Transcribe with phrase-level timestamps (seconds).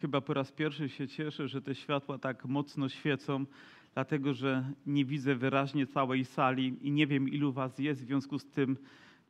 [0.00, 3.46] Chyba po raz pierwszy się cieszę, że te światła tak mocno świecą,
[3.94, 8.02] dlatego że nie widzę wyraźnie całej sali i nie wiem, ilu was jest.
[8.02, 8.76] W związku z tym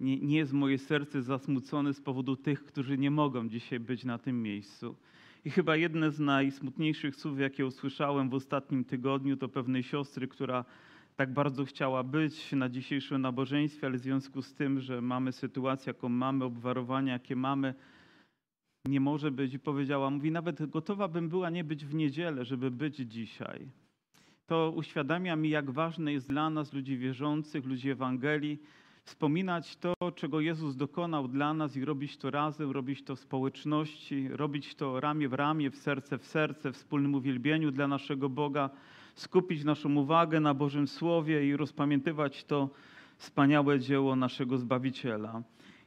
[0.01, 4.19] nie, nie jest moje serce zasmucone z powodu tych, którzy nie mogą dzisiaj być na
[4.19, 4.97] tym miejscu.
[5.45, 10.65] I chyba jedne z najsmutniejszych słów, jakie usłyszałem w ostatnim tygodniu, to pewnej siostry, która
[11.17, 15.91] tak bardzo chciała być na dzisiejszym nabożeństwie, ale w związku z tym, że mamy sytuację,
[15.91, 17.75] jaką mamy, obwarowania, jakie mamy,
[18.89, 22.71] nie może być i powiedziała, mówi, nawet gotowa bym była nie być w niedzielę, żeby
[22.71, 23.69] być dzisiaj.
[24.47, 28.59] To uświadamia mi, jak ważne jest dla nas, ludzi wierzących, ludzi Ewangelii,
[29.05, 34.29] wspominać to, czego Jezus dokonał dla nas i robić to razem, robić to w społeczności,
[34.29, 38.71] robić to ramię w ramię, w serce w serce, w wspólnym uwielbieniu dla naszego Boga,
[39.15, 42.71] skupić naszą uwagę na Bożym Słowie i rozpamiętywać to
[43.17, 45.43] wspaniałe dzieło naszego Zbawiciela.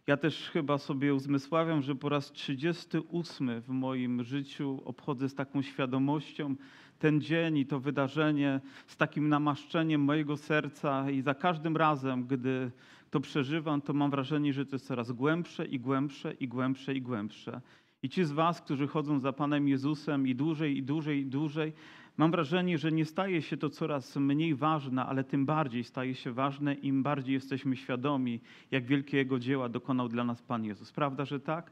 [0.10, 5.62] Ja też chyba sobie uzmysławiam, że po raz 38 w moim życiu obchodzę z taką
[5.62, 6.56] świadomością
[7.00, 12.72] ten dzień i to wydarzenie, z takim namaszczeniem mojego serca i za każdym razem, gdy
[13.10, 17.02] to przeżywam, to mam wrażenie, że to jest coraz głębsze i głębsze i głębsze i
[17.02, 17.62] głębsze.
[18.04, 21.74] I ci z Was, którzy chodzą za Panem Jezusem i dłużej, i dłużej, i dłużej,
[22.20, 26.32] mam wrażenie, że nie staje się to coraz mniej ważne, ale tym bardziej staje się
[26.32, 28.40] ważne, im bardziej jesteśmy świadomi,
[28.72, 30.92] jak wielkiego dzieła dokonał dla nas Pan Jezus.
[30.92, 31.72] Prawda, że tak?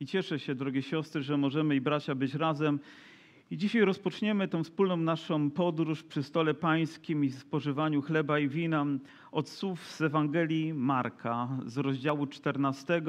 [0.00, 2.80] I cieszę się, drogie siostry, że możemy i bracia być razem.
[3.50, 8.86] I dzisiaj rozpoczniemy tą wspólną naszą podróż przy stole pańskim i spożywaniu chleba i wina
[9.32, 13.02] od słów z Ewangelii Marka z rozdziału 14.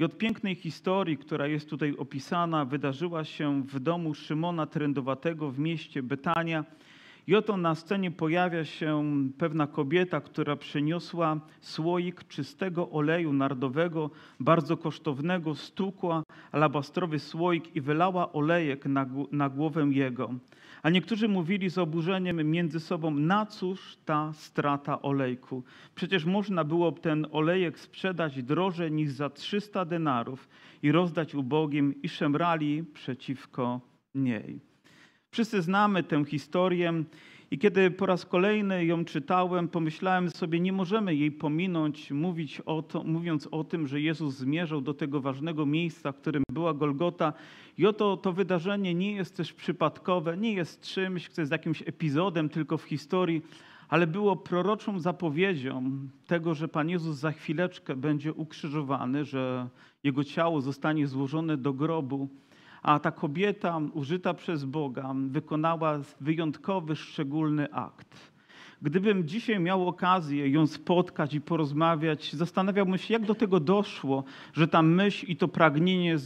[0.00, 5.58] I od pięknej historii, która jest tutaj opisana, wydarzyła się w domu Szymona Trędowatego w
[5.58, 6.64] mieście Betania.
[7.26, 9.04] I oto na scenie pojawia się
[9.38, 18.32] pewna kobieta, która przyniosła słoik czystego oleju nardowego, bardzo kosztownego, stukła alabastrowy słoik i wylała
[18.32, 20.34] olejek na, na głowę jego.
[20.82, 25.62] A niektórzy mówili z oburzeniem między sobą, na cóż ta strata olejku?
[25.94, 30.48] Przecież można było ten olejek sprzedać drożej niż za 300 denarów
[30.82, 33.80] i rozdać ubogim i szemrali przeciwko
[34.14, 34.73] niej.
[35.34, 37.04] Wszyscy znamy tę historię
[37.50, 42.82] i kiedy po raz kolejny ją czytałem, pomyślałem sobie, nie możemy jej pominąć, mówić o
[42.82, 47.32] to, mówiąc o tym, że Jezus zmierzał do tego ważnego miejsca, w którym była Golgota.
[47.78, 52.48] I oto to wydarzenie nie jest też przypadkowe, nie jest czymś, co jest jakimś epizodem
[52.48, 53.42] tylko w historii,
[53.88, 55.90] ale było proroczą zapowiedzią
[56.26, 59.68] tego, że Pan Jezus za chwileczkę będzie ukrzyżowany, że
[60.04, 62.28] Jego ciało zostanie złożone do grobu
[62.84, 68.34] a ta kobieta użyta przez Boga wykonała wyjątkowy, szczególny akt.
[68.82, 74.68] Gdybym dzisiaj miał okazję ją spotkać i porozmawiać, zastanawiałbym się, jak do tego doszło, że
[74.68, 76.16] ta myśl i to pragnienie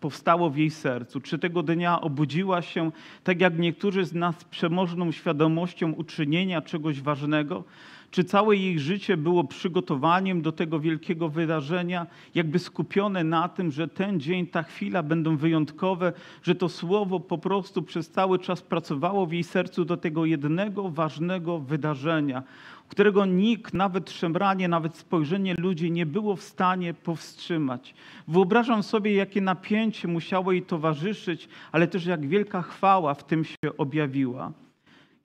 [0.00, 1.20] powstało w jej sercu.
[1.20, 2.90] Czy tego dnia obudziła się,
[3.24, 7.64] tak jak niektórzy z nas, przemożną świadomością uczynienia czegoś ważnego?
[8.10, 13.88] Czy całe jej życie było przygotowaniem do tego wielkiego wydarzenia, jakby skupione na tym, że
[13.88, 19.26] ten dzień, ta chwila będą wyjątkowe, że to słowo po prostu przez cały czas pracowało
[19.26, 22.42] w jej sercu do tego jednego ważnego wydarzenia,
[22.88, 27.94] którego nikt, nawet szemranie, nawet spojrzenie ludzi nie było w stanie powstrzymać.
[28.28, 33.76] Wyobrażam sobie, jakie napięcie musiało jej towarzyszyć, ale też jak wielka chwała w tym się
[33.78, 34.52] objawiła.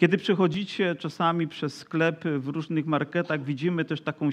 [0.04, 4.30] Kiedy przechodzicie czasami przez sklepy w różnych marketach, widzimy też taką,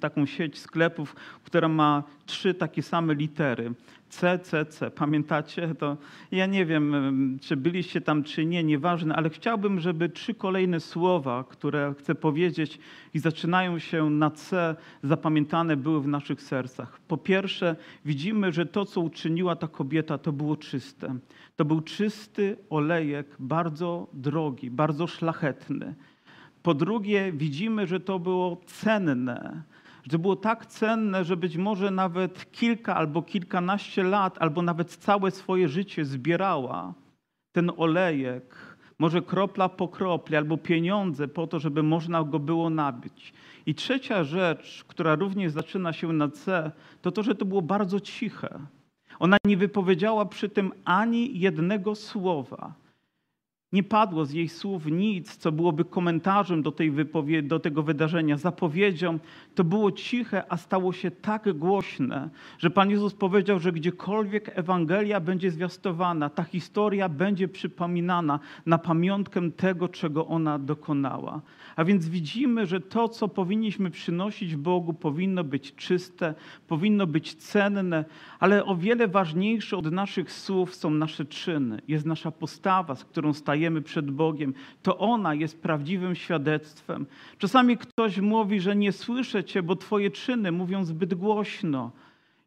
[0.00, 3.72] taką sieć sklepów, która ma trzy takie same litery.
[4.08, 4.90] CCC.
[4.90, 5.74] Pamiętacie?
[5.74, 5.96] To
[6.30, 11.44] ja nie wiem, czy byliście tam, czy nie, nieważne, ale chciałbym, żeby trzy kolejne słowa,
[11.48, 12.78] które chcę powiedzieć
[13.14, 17.00] i zaczynają się na C, zapamiętane były w naszych sercach.
[17.08, 21.14] Po pierwsze, widzimy, że to, co uczyniła ta kobieta, to było czyste.
[21.56, 25.94] To był czysty olejek, bardzo drogi, bardzo szlachetny.
[26.62, 29.62] Po drugie, widzimy, że to było cenne
[30.10, 35.30] że było tak cenne, że być może nawet kilka albo kilkanaście lat, albo nawet całe
[35.30, 36.94] swoje życie zbierała
[37.52, 43.32] ten olejek, może kropla po kropli, albo pieniądze po to, żeby można go było nabyć.
[43.66, 48.00] I trzecia rzecz, która również zaczyna się na C, to to, że to było bardzo
[48.00, 48.58] ciche.
[49.18, 52.74] Ona nie wypowiedziała przy tym ani jednego słowa.
[53.72, 58.36] Nie padło z jej słów nic, co byłoby komentarzem do, tej wypowie- do tego wydarzenia,
[58.36, 59.18] zapowiedzią.
[59.54, 65.20] To było ciche, a stało się tak głośne, że Pan Jezus powiedział, że gdziekolwiek Ewangelia
[65.20, 71.40] będzie zwiastowana, ta historia będzie przypominana na pamiątkę tego, czego ona dokonała.
[71.76, 76.34] A więc widzimy, że to, co powinniśmy przynosić Bogu, powinno być czyste,
[76.68, 78.04] powinno być cenne,
[78.38, 83.32] ale o wiele ważniejsze od naszych słów są nasze czyny, jest nasza postawa, z którą
[83.32, 84.54] stajemy przed Bogiem.
[84.82, 87.06] To ona jest prawdziwym świadectwem.
[87.38, 91.92] Czasami ktoś mówi, że nie słyszę Cię, bo Twoje czyny mówią zbyt głośno.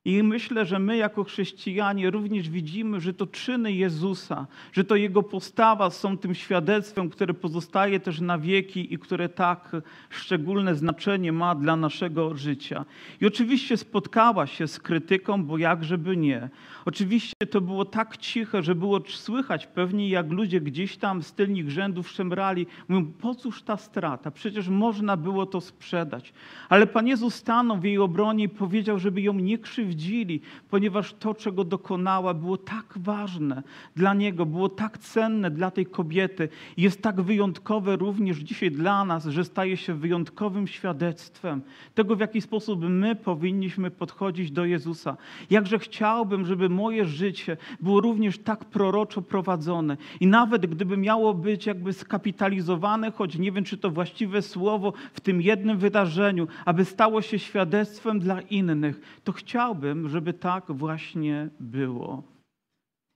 [0.06, 5.24] I myślę, że my jako chrześcijanie również widzimy, że to czyny Jezusa, że to Jego
[5.24, 9.76] postawa są tym świadectwem, które pozostaje też na wieki i które tak
[10.10, 12.86] szczególne znaczenie ma dla naszego życia.
[13.22, 16.50] I oczywiście spotkała się z krytyką, bo jakżeby nie.
[16.86, 21.72] Oczywiście to było tak ciche, że było słychać pewnie, jak ludzie gdzieś tam z tylnych
[21.72, 22.68] rzędów szemrali.
[22.88, 24.32] Mówią, po cóż ta strata?
[24.32, 26.34] Przecież można było to sprzedać.
[26.70, 29.58] Ale Pan Jezus stanął w jej obronie i powiedział, żeby ją nie
[29.90, 33.64] krzywdzili, ponieważ to, czego dokonała, było tak ważne
[33.96, 36.50] dla Niego, było tak cenne dla tej kobiety.
[36.78, 41.62] Jest tak wyjątkowe również dzisiaj dla nas, że staje się wyjątkowym świadectwem
[41.96, 45.18] tego, w jaki sposób my powinniśmy podchodzić do Jezusa.
[45.50, 49.98] Jakże chciałbym, żeby moje życie było również tak proroczo prowadzone.
[50.20, 55.20] I nawet gdyby miało być jakby skapitalizowane, choć nie wiem, czy to właściwe słowo w
[55.20, 62.24] tym jednym wydarzeniu, aby stało się świadectwem dla innych, to chciałbym, żeby tak właśnie było.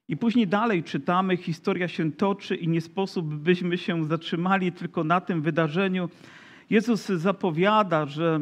[0.08, 5.22] I później dalej czytamy, historia się toczy i nie sposób byśmy się zatrzymali tylko na
[5.22, 6.10] tym wydarzeniu.
[6.70, 8.40] Jezus zapowiada, że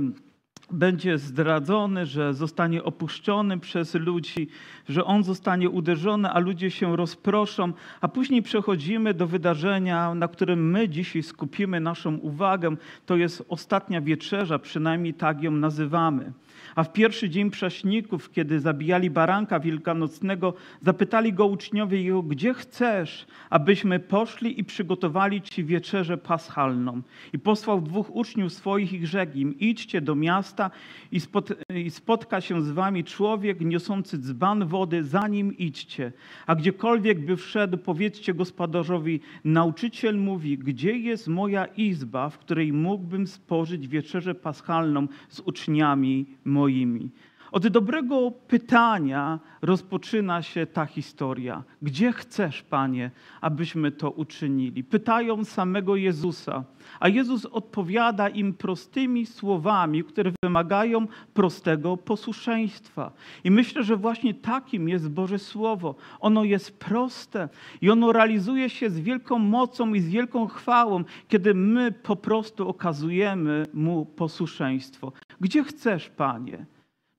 [0.71, 4.47] będzie zdradzony, że zostanie opuszczony przez ludzi,
[4.89, 10.71] że on zostanie uderzony, a ludzie się rozproszą, a później przechodzimy do wydarzenia, na którym
[10.71, 12.75] my dzisiaj skupimy naszą uwagę.
[13.05, 16.33] To jest ostatnia wieczerza, przynajmniej tak ją nazywamy.
[16.75, 23.25] A w pierwszy dzień prześników, kiedy zabijali baranka wielkanocnego, zapytali go uczniowie jego, gdzie chcesz,
[23.49, 27.01] abyśmy poszli i przygotowali ci wieczerzę paschalną.
[27.33, 30.71] I posłał dwóch uczniów swoich i rzekł im, idźcie do miasta
[31.11, 36.11] i, spot, i spotka się z wami człowiek niosący dzban wody, za nim idźcie.
[36.47, 43.27] A gdziekolwiek by wszedł, powiedzcie gospodarzowi, nauczyciel mówi, gdzie jest moja izba, w której mógłbym
[43.27, 46.25] spożyć wieczerzę paschalną z uczniami
[46.55, 47.11] moimi.
[47.51, 51.63] Od dobrego pytania rozpoczyna się ta historia.
[51.81, 53.11] Gdzie chcesz, Panie,
[53.41, 54.83] abyśmy to uczynili?
[54.83, 56.63] Pytają samego Jezusa,
[56.99, 63.11] a Jezus odpowiada im prostymi słowami, które wymagają prostego posłuszeństwa.
[63.43, 65.95] I myślę, że właśnie takim jest Boże Słowo.
[66.19, 67.49] Ono jest proste
[67.81, 72.69] i ono realizuje się z wielką mocą i z wielką chwałą, kiedy my po prostu
[72.69, 75.11] okazujemy Mu posłuszeństwo.
[75.41, 76.65] Gdzie chcesz, Panie?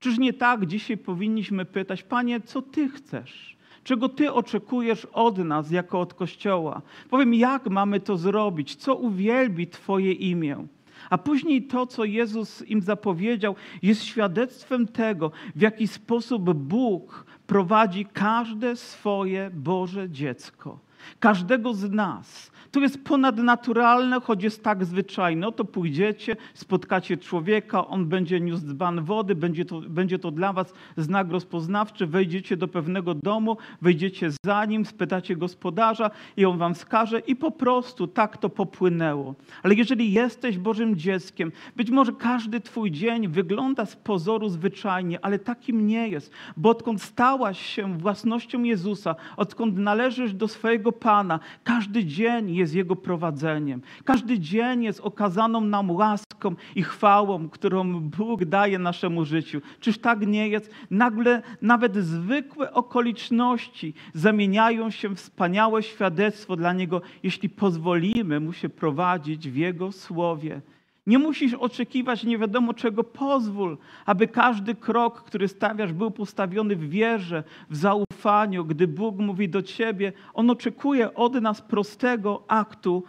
[0.02, 3.56] Czyż nie tak dzisiaj powinniśmy pytać, Panie, co Ty chcesz?
[3.84, 6.82] Czego Ty oczekujesz od nas jako od Kościoła?
[7.10, 8.76] Powiem, jak mamy to zrobić?
[8.76, 10.66] Co uwielbi Twoje imię?
[11.10, 18.06] A później to, co Jezus im zapowiedział, jest świadectwem tego, w jaki sposób Bóg prowadzi
[18.12, 20.78] każde swoje Boże dziecko.
[21.20, 22.51] Każdego z nas.
[22.72, 25.48] To jest ponadnaturalne, choć jest tak zwyczajne.
[25.48, 30.72] Oto pójdziecie, spotkacie człowieka, on będzie niósł dzban wody, będzie to, będzie to dla was
[30.96, 37.19] znak rozpoznawczy, wejdziecie do pewnego domu, wejdziecie za nim, spytacie gospodarza i on wam wskaże
[37.20, 39.34] i po prostu tak to popłynęło.
[39.62, 45.38] Ale jeżeli jesteś Bożym dzieckiem, być może każdy twój dzień wygląda z pozoru zwyczajnie, ale
[45.38, 52.04] takim nie jest, bo odkąd stałaś się własnością Jezusa, odkąd należysz do swojego Pana, każdy
[52.04, 53.83] dzień jest Jego prowadzeniem.
[54.04, 59.61] Każdy dzień jest okazaną nam łaską i chwałą, którą Bóg daje naszemu życiu.
[59.81, 60.71] Czyż tak nie jest?
[60.90, 68.69] Nagle nawet zwykłe okoliczności zamieniają się w wspaniałe świadectwo dla Niego, jeśli pozwolimy Mu się
[68.69, 70.61] prowadzić w Jego słowie.
[71.06, 76.90] Nie musisz oczekiwać nie wiadomo czego, pozwól, aby każdy krok, który stawiasz, był postawiony w
[76.90, 78.64] wierze, w zaufaniu.
[78.64, 83.04] Gdy Bóg mówi do ciebie, On oczekuje od nas prostego aktu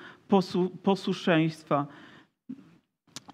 [0.83, 1.87] posłuszeństwa.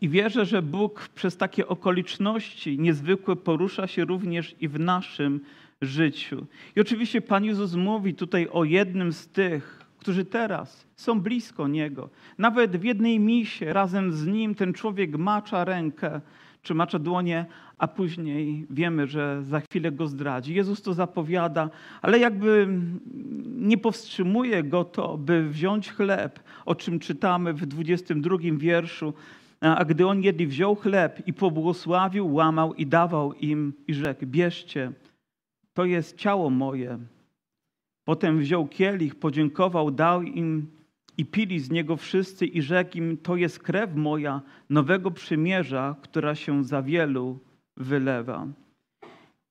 [0.02, 5.40] I wierzę, że Bóg przez takie okoliczności niezwykłe porusza się również i w naszym
[5.82, 6.46] życiu.
[6.76, 12.10] I oczywiście Pan Jezus mówi tutaj o jednym z tych, którzy teraz są blisko Niego.
[12.38, 16.22] Nawet w jednej misie razem z Nim ten człowiek macza rękę
[16.62, 17.46] czy macza dłonie,
[17.78, 20.54] a później wiemy, że za chwilę go zdradzi.
[20.54, 21.70] Jezus to zapowiada,
[22.02, 22.68] ale jakby
[23.46, 29.14] nie powstrzymuje go to, by wziąć chleb, o czym czytamy w 22 wierszu.
[29.62, 34.92] A gdy on jedli, wziął chleb i pobłogosławił, łamał i dawał im i rzekł: Bierzcie,
[35.74, 37.00] to jest ciało moje.
[38.10, 40.68] Potem wziął kielich, podziękował, dał im
[41.18, 46.36] i pili z niego wszyscy i rzekł im: To jest krew moja nowego przymierza, która
[46.36, 47.40] się za wielu
[47.78, 48.48] wylewa.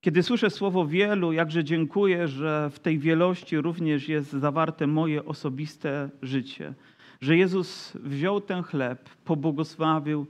[0.00, 6.10] Kiedy słyszę słowo wielu, jakże dziękuję, że w tej wielości również jest zawarte moje osobiste
[6.22, 6.74] życie.
[7.20, 10.26] Że Jezus wziął ten chleb, pobłogosławił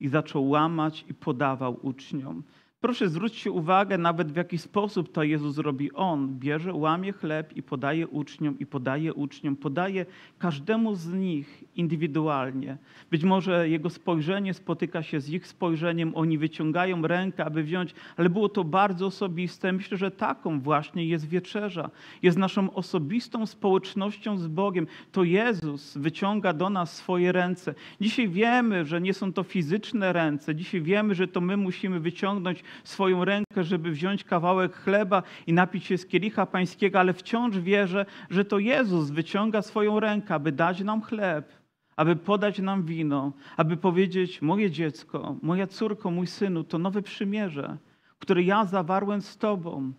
[0.00, 2.42] i zaczął łamać i podawał uczniom.
[2.82, 5.92] Proszę zwróćcie uwagę nawet w jaki sposób to Jezus robi.
[5.92, 10.06] On bierze, łamie chleb i podaje uczniom, i podaje uczniom, podaje
[10.38, 12.78] każdemu z nich indywidualnie.
[13.10, 18.30] Być może jego spojrzenie spotyka się z ich spojrzeniem, oni wyciągają rękę, aby wziąć, ale
[18.30, 19.72] było to bardzo osobiste.
[19.72, 21.90] Myślę, że taką właśnie jest wieczerza.
[22.22, 24.86] Jest naszą osobistą społecznością z Bogiem.
[25.12, 27.74] To Jezus wyciąga do nas swoje ręce.
[28.00, 30.54] Dzisiaj wiemy, że nie są to fizyczne ręce.
[30.54, 35.84] Dzisiaj wiemy, że to my musimy wyciągnąć swoją rękę, żeby wziąć kawałek chleba i napić
[35.84, 40.80] się z kielicha pańskiego, ale wciąż wierzę, że to Jezus wyciąga swoją rękę, aby dać
[40.80, 41.52] nam chleb,
[41.96, 47.76] aby podać nam wino, aby powiedzieć: Moje dziecko, moja córko, mój synu, to nowe przymierze,
[48.18, 49.92] które ja zawarłem z Tobą.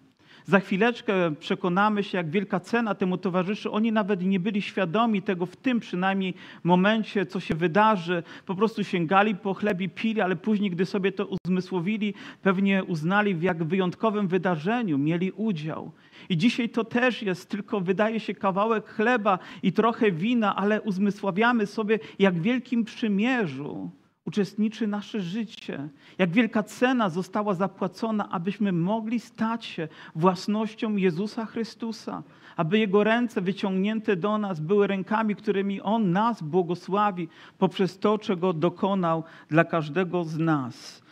[0.45, 3.71] Za chwileczkę przekonamy się, jak wielka cena temu towarzyszy.
[3.71, 6.33] Oni nawet nie byli świadomi tego w tym przynajmniej
[6.63, 8.23] momencie, co się wydarzy.
[8.45, 13.35] Po prostu sięgali po chleb i pili, ale później, gdy sobie to uzmysłowili, pewnie uznali,
[13.35, 15.91] w jak wyjątkowym wydarzeniu mieli udział.
[16.29, 21.65] I dzisiaj to też jest tylko, wydaje się, kawałek chleba i trochę wina, ale uzmysławiamy
[21.65, 23.91] sobie, jak wielkim przymierzu
[24.25, 25.89] uczestniczy nasze życie.
[26.17, 32.23] Jak wielka cena została zapłacona, abyśmy mogli stać się własnością Jezusa Chrystusa,
[32.55, 37.27] aby Jego ręce wyciągnięte do nas były rękami, którymi On nas błogosławi
[37.57, 41.03] poprzez to, czego dokonał dla każdego z nas,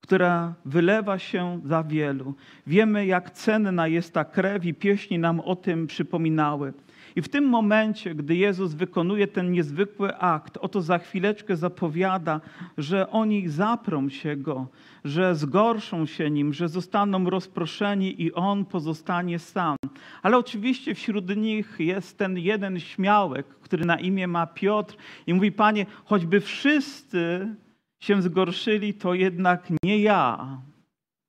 [0.00, 2.34] która wylewa się za wielu.
[2.66, 6.72] Wiemy, jak cenna jest ta krew i pieśni nam o tym przypominały.
[7.16, 12.40] I w tym momencie, gdy Jezus wykonuje ten niezwykły akt, oto za chwileczkę zapowiada,
[12.78, 14.66] że oni zaprą się Go,
[15.04, 19.76] że zgorszą się Nim, że zostaną rozproszeni i On pozostanie sam.
[20.22, 24.96] Ale oczywiście wśród nich jest ten jeden śmiałek, który na imię ma Piotr
[25.26, 27.54] i mówi, Panie, choćby wszyscy
[28.00, 30.48] się zgorszyli, to jednak nie ja.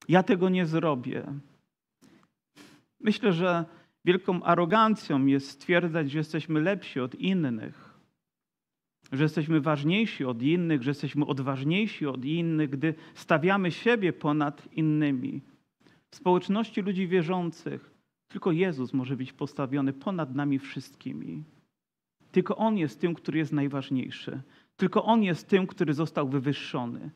[0.07, 1.23] Ja tego nie zrobię.
[2.99, 3.65] Myślę, że
[4.05, 7.99] Wielką arogancją jest stwierdzać, że jesteśmy lepsi od innych,
[9.11, 15.41] że jesteśmy ważniejsi od innych, że jesteśmy odważniejsi od innych, gdy stawiamy siebie ponad innymi.
[16.11, 21.43] W społeczności ludzi wierzących tylko Jezus może być postawiony ponad nami wszystkimi.
[22.31, 24.41] Tylko On jest tym, który jest najważniejszy.
[24.77, 27.09] Tylko On jest tym, który został wywyższony.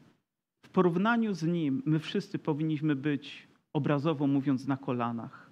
[0.66, 5.43] W porównaniu z Nim my wszyscy powinniśmy być, obrazowo mówiąc, na kolanach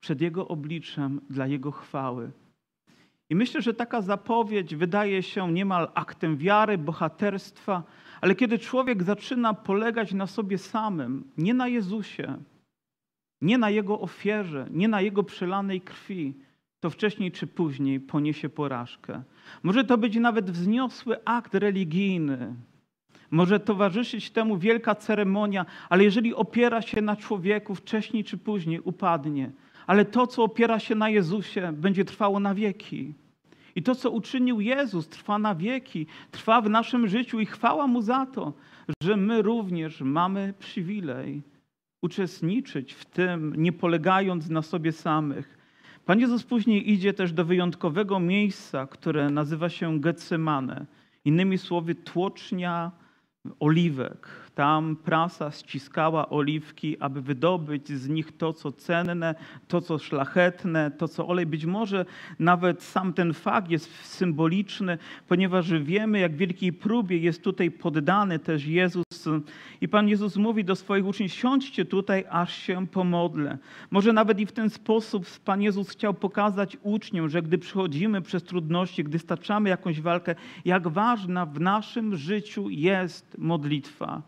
[0.00, 2.30] przed Jego obliczem dla Jego chwały.
[3.30, 7.82] I myślę, że taka zapowiedź wydaje się niemal aktem wiary, bohaterstwa,
[8.20, 12.36] ale kiedy człowiek zaczyna polegać na sobie samym, nie na Jezusie,
[13.40, 16.34] nie na Jego ofierze, nie na Jego przelanej krwi,
[16.80, 19.22] to wcześniej czy później poniesie porażkę.
[19.62, 22.54] Może to być nawet wzniosły akt religijny,
[23.30, 29.50] może towarzyszyć temu wielka ceremonia, ale jeżeli opiera się na człowieku, wcześniej czy później upadnie
[29.86, 33.14] ale to, co opiera się na Jezusie, będzie trwało na wieki.
[33.74, 38.02] I to, co uczynił Jezus, trwa na wieki, trwa w naszym życiu i chwała Mu
[38.02, 38.52] za to,
[39.02, 41.42] że my również mamy przywilej
[42.02, 45.58] uczestniczyć w tym, nie polegając na sobie samych.
[46.04, 50.86] Pan Jezus później idzie też do wyjątkowego miejsca, które nazywa się Getsemane.
[51.24, 52.92] Innymi słowy, tłocznia
[53.60, 59.34] oliwek tam prasa ściskała oliwki, aby wydobyć z nich to, co cenne,
[59.68, 61.46] to, co szlachetne, to, co olej.
[61.46, 62.04] Być może
[62.38, 64.98] nawet sam ten fakt jest symboliczny,
[65.28, 69.04] ponieważ wiemy, jak wielkiej próbie jest tutaj poddany też Jezus.
[69.80, 73.58] I Pan Jezus mówi do swoich uczniów, siądźcie tutaj, aż się pomodlę.
[73.90, 78.42] Może nawet i w ten sposób Pan Jezus chciał pokazać uczniom, że gdy przychodzimy przez
[78.44, 80.34] trudności, gdy staczamy jakąś walkę,
[80.64, 84.22] jak ważna w naszym życiu jest modlitwa.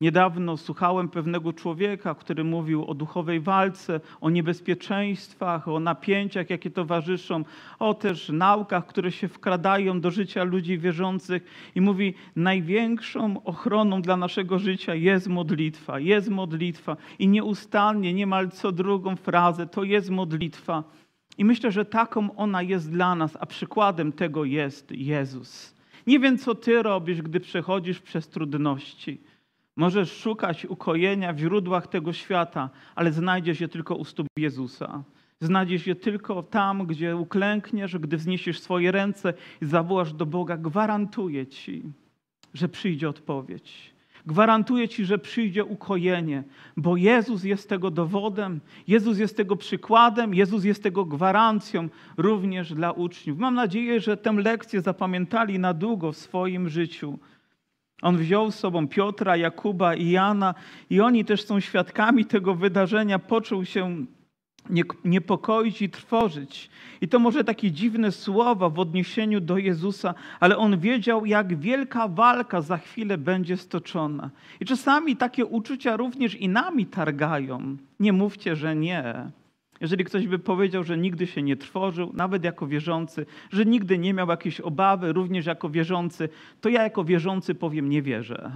[0.00, 7.44] Niedawno słuchałem pewnego człowieka, który mówił o duchowej walce, o niebezpieczeństwach, o napięciach, jakie towarzyszą,
[7.78, 11.70] o też naukach, które się wkradają do życia ludzi wierzących.
[11.74, 16.96] I mówi: Największą ochroną dla naszego życia jest modlitwa, jest modlitwa.
[17.18, 20.84] I nieustannie, niemal co drugą frazę, to jest modlitwa.
[21.38, 25.74] I myślę, że taką ona jest dla nas, a przykładem tego jest Jezus.
[26.06, 29.20] Nie wiem, co ty robisz, gdy przechodzisz przez trudności.
[29.78, 35.02] Możesz szukać ukojenia w źródłach tego świata, ale znajdziesz je tylko u stóp Jezusa.
[35.40, 40.56] Znajdziesz je tylko tam, gdzie uklękniesz, gdy wzniesiesz swoje ręce i zawołasz do Boga.
[40.56, 41.82] Gwarantuję ci,
[42.54, 43.94] że przyjdzie odpowiedź.
[44.26, 46.44] Gwarantuję Ci, że przyjdzie ukojenie,
[46.76, 52.92] bo Jezus jest tego dowodem, Jezus jest tego przykładem, Jezus jest tego gwarancją również dla
[52.92, 53.38] uczniów.
[53.38, 57.18] Mam nadzieję, że tę lekcję zapamiętali na długo w swoim życiu.
[58.02, 60.54] On wziął z sobą Piotra, Jakuba i Jana,
[60.90, 63.18] i oni też są świadkami tego wydarzenia.
[63.18, 64.06] Poczuł się
[65.04, 66.70] niepokoić i trwożyć.
[67.00, 72.08] I to może takie dziwne słowa w odniesieniu do Jezusa, ale on wiedział, jak wielka
[72.08, 74.30] walka za chwilę będzie stoczona.
[74.60, 77.76] I czasami takie uczucia również i nami targają.
[78.00, 79.30] Nie mówcie, że nie.
[79.80, 84.14] Jeżeli ktoś by powiedział, że nigdy się nie trwożył, nawet jako wierzący, że nigdy nie
[84.14, 86.28] miał jakiejś obawy, również jako wierzący,
[86.60, 88.50] to ja jako wierzący powiem, nie wierzę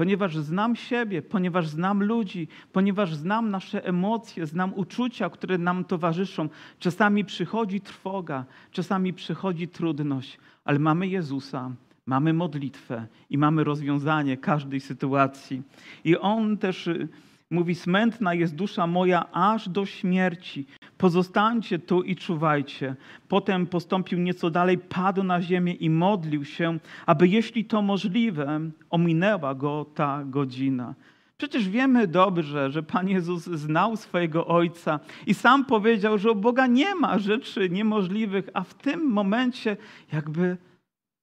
[0.00, 6.48] ponieważ znam siebie, ponieważ znam ludzi, ponieważ znam nasze emocje, znam uczucia, które nam towarzyszą.
[6.78, 11.70] Czasami przychodzi trwoga, czasami przychodzi trudność, ale mamy Jezusa,
[12.06, 15.62] mamy modlitwę i mamy rozwiązanie każdej sytuacji.
[16.04, 17.08] I On też y,
[17.50, 20.66] mówi: Smętna jest dusza moja aż do śmierci.
[20.98, 22.96] Pozostańcie tu i czuwajcie.
[23.28, 29.54] Potem postąpił nieco dalej, padł na ziemię i modlił się, aby jeśli to możliwe, ominęła
[29.54, 30.94] go ta godzina.
[31.36, 36.66] Przecież wiemy dobrze, że Pan Jezus znał swojego Ojca i sam powiedział, że u Boga
[36.66, 39.76] nie ma rzeczy niemożliwych, a w tym momencie
[40.12, 40.56] jakby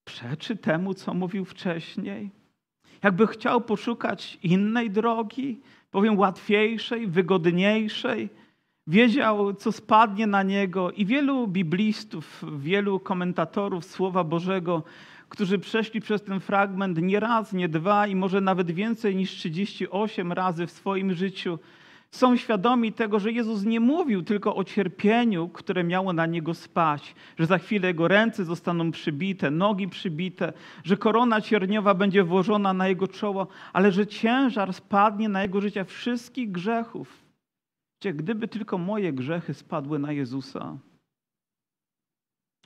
[0.04, 2.32] przeczy temu, co mówił wcześniej.
[3.04, 5.62] Jakby chciał poszukać innej drogi,
[5.98, 8.30] powiem łatwiejszej, wygodniejszej.
[8.88, 14.84] Wiedział, co spadnie na niego, i wielu biblistów, wielu komentatorów Słowa Bożego,
[15.30, 20.32] którzy przeszli przez ten fragment nie raz, nie dwa i może nawet więcej niż 38
[20.32, 21.60] razy w swoim życiu,
[22.12, 27.16] są świadomi tego, że Jezus nie mówił tylko o cierpieniu, które miało na niego spaść,
[27.40, 32.88] że za chwilę jego ręce zostaną przybite, nogi przybite, że korona cierniowa będzie włożona na
[32.88, 37.26] jego czoło, ale że ciężar spadnie na jego życie wszystkich grzechów
[38.00, 40.78] Gdzie gdyby tylko moje grzechy spadły na Jezusa,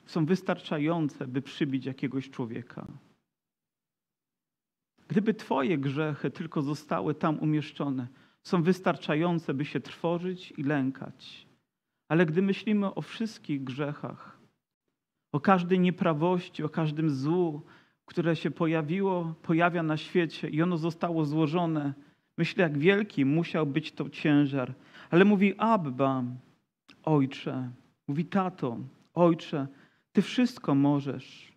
[0.06, 2.86] są wystarczające, by przybić jakiegoś człowieka.
[5.08, 8.08] Gdyby Twoje grzechy tylko zostały tam umieszczone,
[8.42, 11.46] są wystarczające, by się trwożyć i lękać.
[12.08, 14.38] Ale gdy myślimy o wszystkich grzechach,
[15.32, 17.62] o każdej nieprawości, o każdym złu,
[18.06, 21.92] które się pojawiło, pojawia na świecie i ono zostało złożone,
[22.38, 24.74] myślę, jak wielki musiał być to ciężar,
[25.10, 26.24] ale mówi Abba,
[27.02, 27.70] ojcze,
[28.08, 28.78] mówi tato,
[29.14, 29.66] ojcze,
[30.12, 31.52] ty wszystko możesz.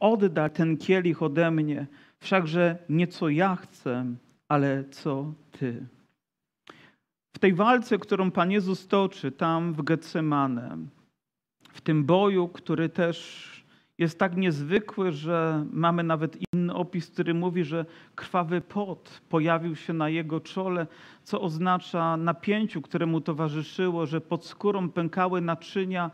[0.00, 1.86] Oddaj ten kielich ode mnie,
[2.18, 4.14] wszakże nie co ja chcę,
[4.48, 5.86] ale co ty.
[7.36, 10.78] W tej walce, którą Pan Jezus toczy tam w Getsemane,
[11.72, 13.48] w tym boju, który też
[13.98, 19.92] jest tak niezwykły, że mamy nawet inny opis, który mówi, że krwawy pot pojawił się
[19.92, 20.86] na jego czole,
[21.22, 26.10] co oznacza napięciu, któremu towarzyszyło, że pod skórą pękały naczynia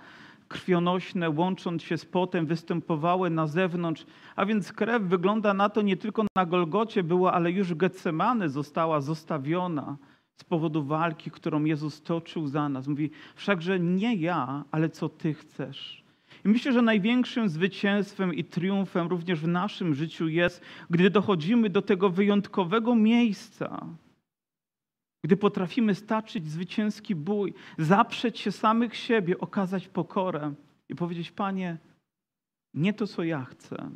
[0.54, 4.06] krwionośne, łącząc się z potem, występowały na zewnątrz.
[4.36, 8.48] A więc krew wygląda na to nie tylko na Golgocie była, ale już w Getsemane
[8.48, 9.96] została zostawiona
[10.36, 12.88] z powodu walki, którą Jezus toczył za nas.
[12.88, 16.04] Mówi, wszakże nie ja, ale co Ty chcesz.
[16.44, 21.82] I myślę, że największym zwycięstwem i triumfem również w naszym życiu jest, gdy dochodzimy do
[21.82, 23.86] tego wyjątkowego miejsca,
[25.24, 30.54] gdy potrafimy staczyć zwycięski bój, zaprzeć się samych siebie, okazać pokorę
[30.88, 31.78] i powiedzieć: Panie,
[32.74, 33.90] nie to, co ja chcę,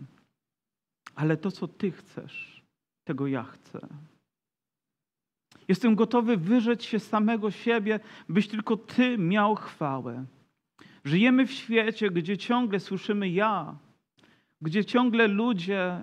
[1.14, 2.62] ale to, co Ty chcesz,
[3.04, 3.88] tego ja chcę.
[5.68, 10.24] Jestem gotowy wyrzec się samego siebie, byś tylko Ty miał chwałę.
[11.04, 13.76] Żyjemy w świecie, gdzie ciągle słyszymy ja,
[14.60, 16.02] gdzie ciągle ludzie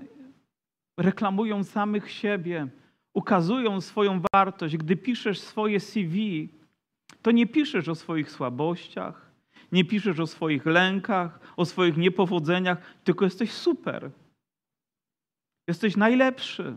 [0.98, 2.68] reklamują samych siebie,
[3.16, 4.78] ukazują swoją wartość.
[4.78, 6.50] Gdy piszesz swoje CV,
[7.22, 9.32] to nie piszesz o swoich słabościach,
[9.72, 14.12] nie piszesz o swoich lękach, o swoich niepowodzeniach, tylko jesteś super.
[15.68, 16.76] Jesteś najlepszy.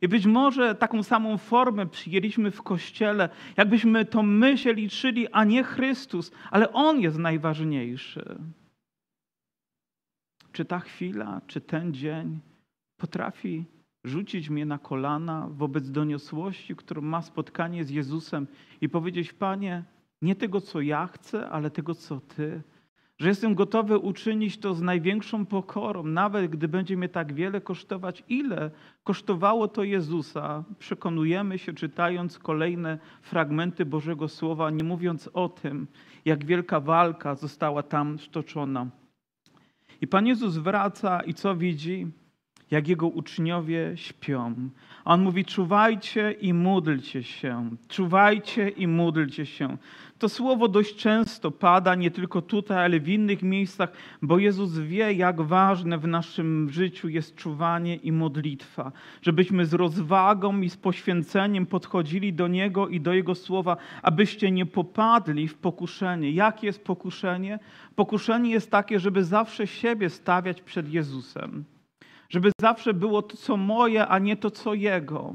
[0.00, 5.44] I być może taką samą formę przyjęliśmy w Kościele, jakbyśmy to my się liczyli, a
[5.44, 8.38] nie Chrystus, ale On jest najważniejszy.
[10.52, 12.40] Czy ta chwila, czy ten dzień
[12.96, 13.64] potrafi
[14.04, 18.46] rzucić mnie na kolana wobec doniosłości, którą ma spotkanie z Jezusem
[18.80, 19.84] i powiedzieć: Panie,
[20.22, 22.62] Nie tego, co ja chcę, ale tego, co Ty.
[23.18, 28.24] Że jestem gotowy uczynić to z największą pokorą, nawet gdy będzie mnie tak wiele kosztować.
[28.28, 28.70] Ile
[29.04, 30.64] kosztowało to Jezusa?
[30.78, 35.86] Przekonujemy się, czytając kolejne fragmenty Bożego Słowa, nie mówiąc o tym,
[36.24, 38.86] jak wielka walka została tam stoczona.
[40.00, 42.06] I Pan Jezus wraca i co widzi?
[42.70, 44.54] Jak jego uczniowie śpią.
[45.04, 49.76] On mówi: czuwajcie i módlcie się, czuwajcie i módlcie się.
[50.18, 55.12] To słowo dość często pada, nie tylko tutaj, ale w innych miejscach, bo Jezus wie,
[55.12, 58.92] jak ważne w naszym życiu jest czuwanie i modlitwa.
[59.22, 64.66] Żebyśmy z rozwagą i z poświęceniem podchodzili do Niego i do Jego słowa, abyście nie
[64.66, 66.30] popadli w pokuszenie.
[66.30, 67.58] Jakie jest pokuszenie?
[67.96, 71.64] Pokuszenie jest takie, żeby zawsze siebie stawiać przed Jezusem.
[72.28, 75.34] Żeby zawsze było to, co moje, a nie to, co Jego.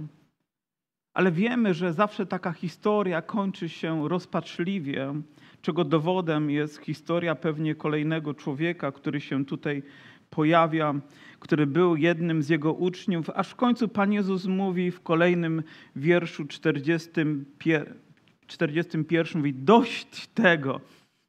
[1.14, 5.14] Ale wiemy, że zawsze taka historia kończy się rozpaczliwie,
[5.62, 9.84] czego dowodem jest historia pewnie kolejnego człowieka, który się tutaj
[10.30, 10.96] pojawia,
[11.40, 15.64] który był jednym z jego uczniów, aż w końcu Pan Jezus mówi w kolejnym
[15.96, 18.00] wierszu 41,
[18.48, 20.82] 41 mówi dość tego.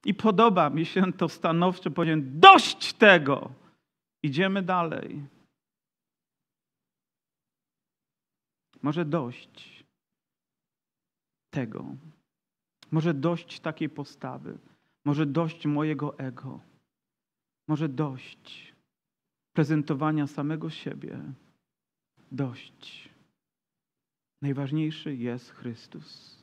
[0.04, 3.50] I podoba mi się to stanowcze powiedzieć, dość tego.
[4.22, 5.20] Idziemy dalej.
[8.82, 9.84] Może dość
[11.50, 11.84] tego.
[12.90, 14.58] Może dość takiej postawy.
[15.04, 16.60] Może dość mojego ego.
[17.68, 18.74] Może dość
[19.52, 21.20] prezentowania samego siebie.
[22.32, 23.08] Dość.
[24.42, 26.40] Najważniejszy jest Chrystus.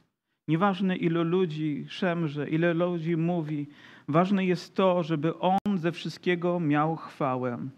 [0.47, 3.67] Nieważne, ilu ludzi szemrze, ile ludzi mówi,
[4.07, 7.69] ważne jest to, żeby On ze wszystkiego miał chwałę.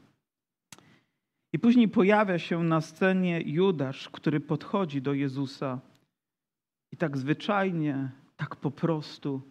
[1.53, 5.79] I później pojawia się na scenie Judasz, który podchodzi do Jezusa
[6.91, 9.41] i tak zwyczajnie, tak po prostu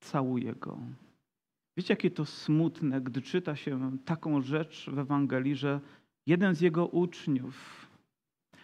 [0.00, 0.78] całuje go.
[1.76, 5.80] Wiecie, jakie to smutne, gdy czyta się taką rzecz w Ewangelii, że
[6.26, 7.86] jeden z jego uczniów,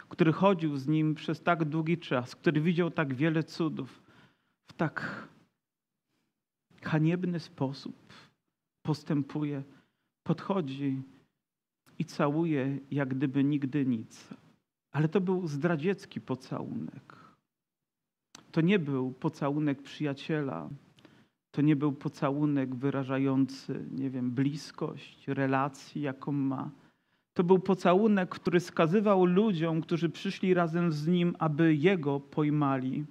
[0.08, 4.02] który chodził z nim przez tak długi czas, który widział tak wiele cudów,
[4.70, 5.28] w tak
[6.82, 8.12] haniebny sposób
[8.82, 9.62] postępuje,
[10.22, 11.02] podchodzi
[11.98, 14.28] i całuje jak gdyby nigdy nic.
[14.92, 17.16] Ale to był zdradziecki pocałunek.
[18.52, 20.68] To nie był pocałunek przyjaciela.
[21.50, 26.70] To nie był pocałunek wyrażający, nie wiem, bliskość, relacji, jaką ma.
[27.34, 33.04] To był pocałunek, który skazywał ludziom, którzy przyszli razem z nim, aby jego pojmali.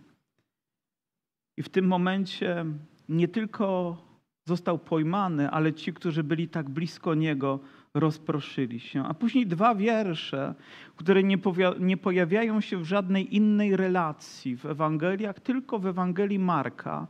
[1.57, 2.65] I w tym momencie
[3.09, 3.97] nie tylko
[4.45, 7.59] został pojmany, ale ci, którzy byli tak blisko niego,
[7.93, 9.03] rozproszyli się.
[9.03, 10.55] A później dwa wiersze,
[10.95, 11.37] które nie,
[11.79, 17.07] nie pojawiają się w żadnej innej relacji w Ewangeliach, tylko w Ewangelii Marka,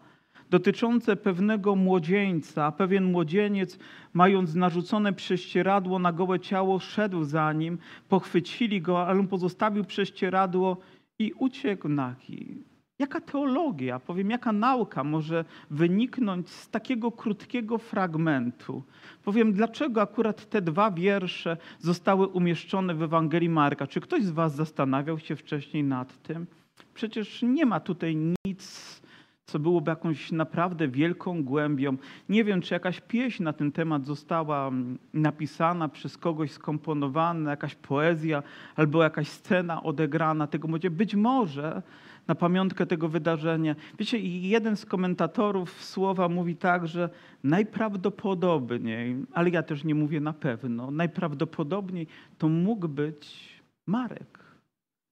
[0.50, 2.72] dotyczące pewnego młodzieńca.
[2.72, 3.80] Pewien młodzieniec,
[4.14, 7.78] mając narzucone prześcieradło na gołe ciało, szedł za nim,
[8.10, 10.78] pochwycili go, ale on pozostawił prześcieradło
[11.20, 12.73] i uciekł nagi.
[13.00, 18.84] Jaka teologia, powiem, jaka nauka może wyniknąć z takiego krótkiego fragmentu?
[19.24, 23.88] Powiem, dlaczego akurat te dwa wiersze zostały umieszczone w Ewangelii Marka?
[23.88, 26.48] Czy ktoś z Was zastanawiał się wcześniej nad tym?
[26.94, 29.02] Przecież nie ma tutaj nic,
[29.46, 31.98] co byłoby jakąś naprawdę wielką głębią.
[32.30, 37.76] Nie wiem, czy jakaś pieśń na ten temat została mm, napisana przez kogoś, skomponowana, jakaś
[37.76, 38.44] poezja
[38.76, 40.68] albo jakaś scena odegrana tego.
[40.92, 41.82] Być może
[42.28, 43.76] na pamiątkę tego wydarzenia.
[44.00, 47.10] Wiecie, jeden z komentatorów słowa mówi tak, że
[47.44, 52.08] najprawdopodobniej, ale ja też nie mówię na pewno, najprawdopodobniej
[52.38, 53.50] to mógł być
[53.86, 54.43] Marek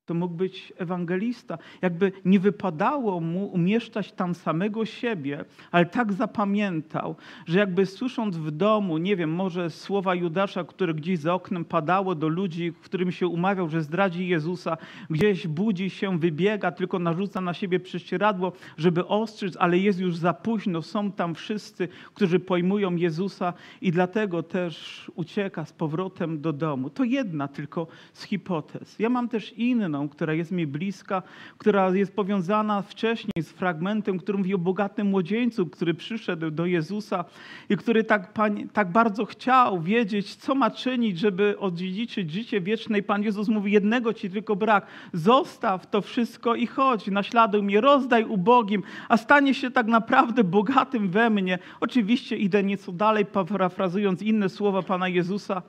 [0.05, 1.57] to mógł być ewangelista.
[1.81, 8.51] Jakby nie wypadało mu umieszczać tam samego siebie, ale tak zapamiętał, że jakby słysząc w
[8.51, 13.27] domu, nie wiem, może słowa Judasza, które gdzieś za oknem padało do ludzi, którym się
[13.27, 14.77] umawiał, że zdradzi Jezusa,
[15.09, 20.33] gdzieś budzi się, wybiega, tylko narzuca na siebie prześcieradło, żeby ostrzec, ale jest już za
[20.33, 20.81] późno.
[20.81, 26.89] Są tam wszyscy, którzy pojmują Jezusa i dlatego też ucieka z powrotem do domu.
[26.89, 28.99] To jedna tylko z hipotez.
[28.99, 31.23] Ja mam też inną, która jest mi bliska,
[31.57, 37.25] która jest powiązana wcześniej z fragmentem, który mówi o bogatym młodzieńcu, który przyszedł do Jezusa
[37.69, 38.33] i który tak,
[38.73, 42.97] tak bardzo chciał wiedzieć, co ma czynić, żeby odziedziczyć życie wieczne.
[42.97, 47.81] I Pan Jezus mówi, jednego ci tylko brak, zostaw to wszystko i chodź, naśladuj mnie,
[47.81, 51.59] rozdaj ubogim, a stanie się tak naprawdę bogatym we mnie.
[51.79, 55.61] Oczywiście idę nieco dalej, parafrazując inne słowa Pana Jezusa.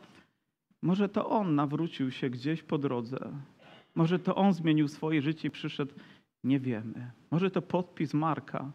[0.82, 3.18] Może to On nawrócił się gdzieś po drodze.
[3.94, 5.94] Może to on zmienił swoje życie i przyszedł,
[6.44, 7.10] nie wiemy.
[7.30, 8.72] Może to podpis Marka,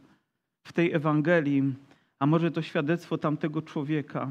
[0.67, 1.73] w tej Ewangelii,
[2.19, 4.29] a może to świadectwo tamtego człowieka,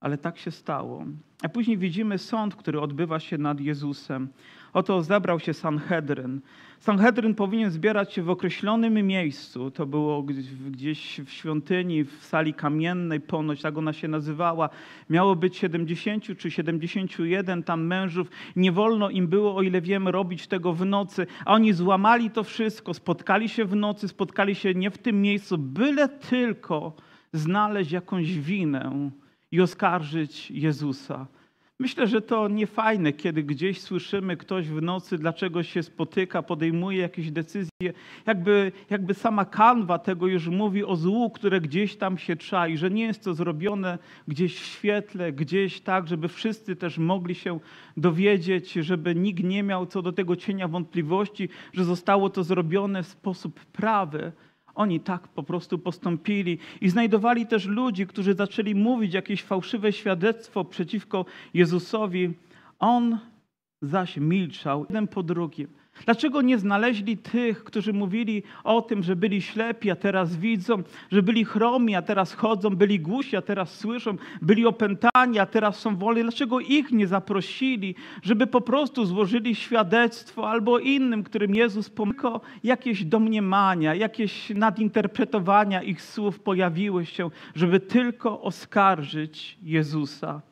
[0.00, 1.04] ale tak się stało.
[1.42, 4.28] A później widzimy sąd, który odbywa się nad Jezusem.
[4.72, 6.40] Oto zabrał się Sanhedryn.
[6.78, 9.70] Sanhedryn powinien zbierać się w określonym miejscu.
[9.70, 10.22] To było
[10.70, 14.68] gdzieś w świątyni, w sali kamiennej, ponoć tak ona się nazywała.
[15.10, 18.28] Miało być 70 czy 71 tam mężów.
[18.56, 21.26] Nie wolno im było, o ile wiemy, robić tego w nocy.
[21.44, 22.94] A oni złamali to wszystko.
[22.94, 26.92] Spotkali się w nocy, spotkali się nie w tym miejscu, byle tylko
[27.32, 29.10] znaleźć jakąś winę
[29.52, 31.26] i oskarżyć Jezusa.
[31.82, 37.30] Myślę, że to niefajne, kiedy gdzieś słyszymy ktoś w nocy, dlaczego się spotyka, podejmuje jakieś
[37.30, 37.92] decyzje.
[38.26, 42.90] Jakby, jakby sama kanwa tego już mówi o złu, które gdzieś tam się czai, że
[42.90, 47.60] nie jest to zrobione gdzieś w świetle, gdzieś tak, żeby wszyscy też mogli się
[47.96, 53.08] dowiedzieć, żeby nikt nie miał co do tego cienia wątpliwości, że zostało to zrobione w
[53.08, 54.32] sposób prawy.
[54.74, 60.64] Oni tak po prostu postąpili i znajdowali też ludzi, którzy zaczęli mówić jakieś fałszywe świadectwo
[60.64, 62.34] przeciwko Jezusowi.
[62.78, 63.18] On
[63.82, 65.81] zaś milczał jeden po drugim.
[66.04, 71.22] Dlaczego nie znaleźli tych, którzy mówili o tym, że byli ślepi, a teraz widzą, że
[71.22, 75.96] byli chromi, a teraz chodzą, byli głusi, a teraz słyszą, byli opętani, a teraz są
[75.96, 76.22] wolni?
[76.22, 83.04] Dlaczego ich nie zaprosili, żeby po prostu złożyli świadectwo albo innym, którym Jezus pomyko, jakieś
[83.04, 90.51] domniemania, jakieś nadinterpretowania ich słów pojawiły się, żeby tylko oskarżyć Jezusa?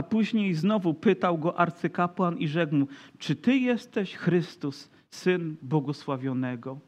[0.00, 2.86] A później znowu pytał go arcykapłan i rzekł mu:
[3.18, 6.78] Czy ty jesteś Chrystus, syn błogosławionego?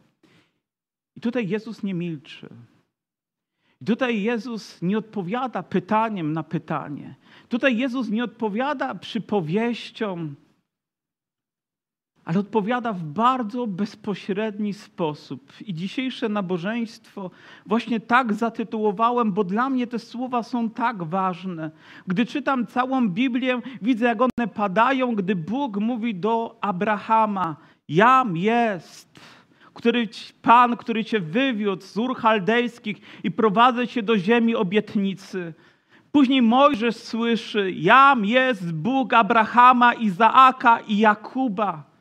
[1.17, 2.49] I tutaj Jezus nie milczy.
[3.81, 7.15] I tutaj Jezus nie odpowiada pytaniem na pytanie.
[7.49, 10.35] Tutaj Jezus nie odpowiada przypowieścią
[12.25, 15.53] ale odpowiada w bardzo bezpośredni sposób.
[15.61, 17.31] I dzisiejsze nabożeństwo
[17.67, 21.71] właśnie tak zatytułowałem, bo dla mnie te słowa są tak ważne.
[22.07, 27.57] Gdy czytam całą Biblię, widzę, jak one padają, gdy Bóg mówi do Abrahama:
[27.89, 29.21] Jam jest.
[29.75, 30.09] Który,
[30.43, 35.55] Pan, który cię wywiódł z Ur Chaldejskich i prowadzę cię do ziemi obietnicy.
[36.13, 41.92] Później Mojżesz słyszy: Jam jest Bóg Abrahama, Izaaka i Jakuba.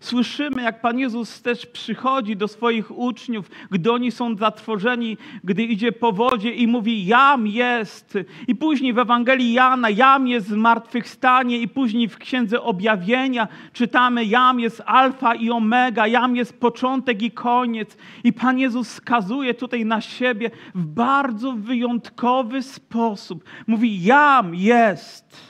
[0.00, 5.92] Słyszymy, jak Pan Jezus też przychodzi do swoich uczniów, gdy oni są zatworzeni, gdy idzie
[5.92, 8.18] po wodzie i mówi: Jam jest.
[8.48, 14.60] I później w Ewangelii Jana, Jam jest zmartwychwstanie, i później w Księdze Objawienia czytamy: Jam
[14.60, 17.96] jest Alfa i Omega, Jam jest początek i koniec.
[18.24, 23.44] I Pan Jezus wskazuje tutaj na siebie w bardzo wyjątkowy sposób.
[23.66, 25.49] Mówi: Jam jest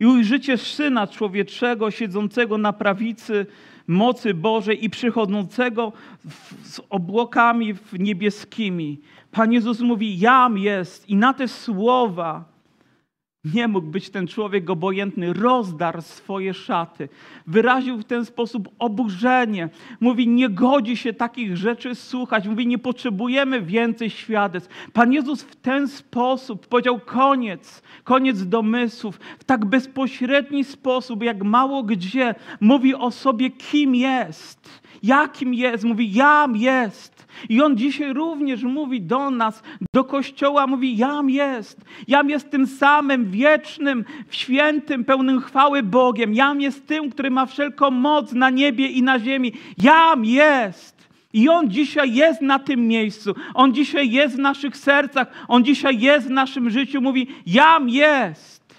[0.00, 3.46] i ujrzycie Syna Człowieczego siedzącego na prawicy
[3.86, 5.92] mocy Bożej i przychodzącego
[6.62, 9.00] z obłokami niebieskimi.
[9.30, 11.08] Pan Jezus mówi, jam jest.
[11.08, 12.44] I na te słowa
[13.54, 17.08] nie mógł być ten człowiek obojętny, rozdarł swoje szaty,
[17.46, 19.68] wyraził w ten sposób oburzenie.
[20.00, 22.48] Mówi, nie godzi się takich rzeczy słuchać.
[22.48, 24.90] Mówi, nie potrzebujemy więcej świadectw.
[24.92, 29.20] Pan Jezus w ten sposób powiedział koniec, koniec domysłów.
[29.38, 35.84] W tak bezpośredni sposób, jak mało gdzie, mówi o sobie, kim jest, jakim jest.
[35.84, 37.26] Mówi, jam jest.
[37.48, 39.62] I On dzisiaj również mówi do nas,
[39.94, 41.80] do Kościoła, mówi, jam jest.
[42.08, 46.34] Jam jest tym samym wiecznym, świętym, pełnym chwały Bogiem.
[46.34, 49.52] Jam jest tym, który ma wszelką moc na niebie i na ziemi.
[49.78, 51.08] Jam jest.
[51.32, 53.34] I On dzisiaj jest na tym miejscu.
[53.54, 55.28] On dzisiaj jest w naszych sercach.
[55.48, 57.00] On dzisiaj jest w naszym życiu.
[57.00, 58.74] Mówi, jam jest.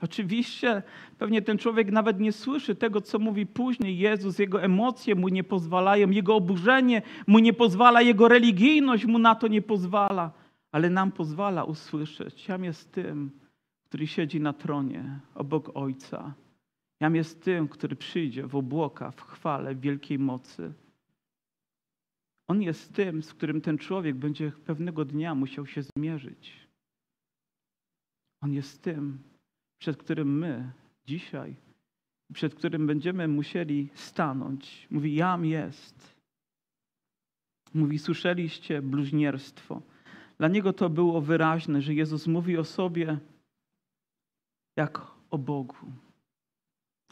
[0.00, 0.82] Oczywiście
[1.18, 4.38] Pewnie ten człowiek nawet nie słyszy tego, co mówi później Jezus.
[4.38, 9.48] Jego emocje mu nie pozwalają, jego oburzenie mu nie pozwala, jego religijność mu na to
[9.48, 10.32] nie pozwala,
[10.72, 12.48] ale nam pozwala usłyszeć.
[12.48, 13.30] Jam jest tym,
[13.84, 16.34] który siedzi na tronie obok Ojca.
[17.00, 20.72] Jam jest tym, który przyjdzie w obłoka, w chwale, w wielkiej mocy.
[22.46, 26.68] On jest tym, z którym ten człowiek będzie pewnego dnia musiał się zmierzyć.
[28.40, 29.18] On jest tym,
[29.78, 30.72] przed którym my
[31.06, 31.56] dzisiaj,
[32.32, 34.86] przed którym będziemy musieli stanąć.
[34.90, 36.14] Mówi, jam jest.
[37.74, 39.82] Mówi, słyszeliście bluźnierstwo.
[40.38, 43.18] Dla niego to było wyraźne, że Jezus mówi o sobie
[44.76, 45.92] jak o Bogu.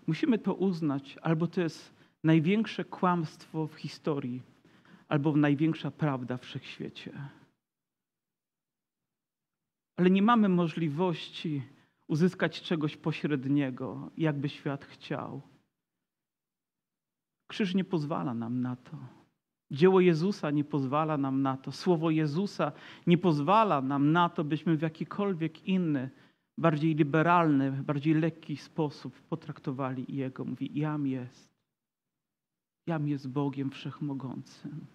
[0.07, 4.43] Musimy to uznać, albo to jest największe kłamstwo w historii,
[5.09, 7.13] albo największa prawda w wszechświecie.
[9.97, 11.63] Ale nie mamy możliwości
[12.13, 15.43] uzyskać czegoś pośredniego, jakby świat chciał.
[17.47, 18.97] Krzyż nie pozwala nam na to.
[19.71, 21.73] Dzieło Jezusa nie pozwala nam na to.
[21.73, 22.73] Słowo Jezusa
[23.07, 26.11] nie pozwala nam na to, byśmy w jakikolwiek inny,
[26.59, 30.45] bardziej liberalny, bardziej lekki sposób potraktowali Jego.
[30.45, 31.53] Mówi, jam jest.
[32.87, 34.87] Jam jest Bogiem Wszechmogącym,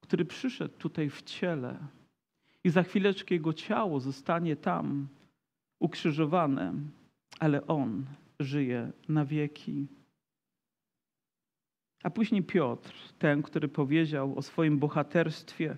[0.00, 1.78] który przyszedł tutaj w ciele
[2.64, 5.08] i za chwileczkę Jego ciało zostanie tam
[5.80, 6.72] ukrzyżowane,
[7.40, 8.04] ale On
[8.40, 9.86] żyje na wieki.
[12.02, 15.76] A później Piotr, ten, który powiedział o swoim bohaterstwie,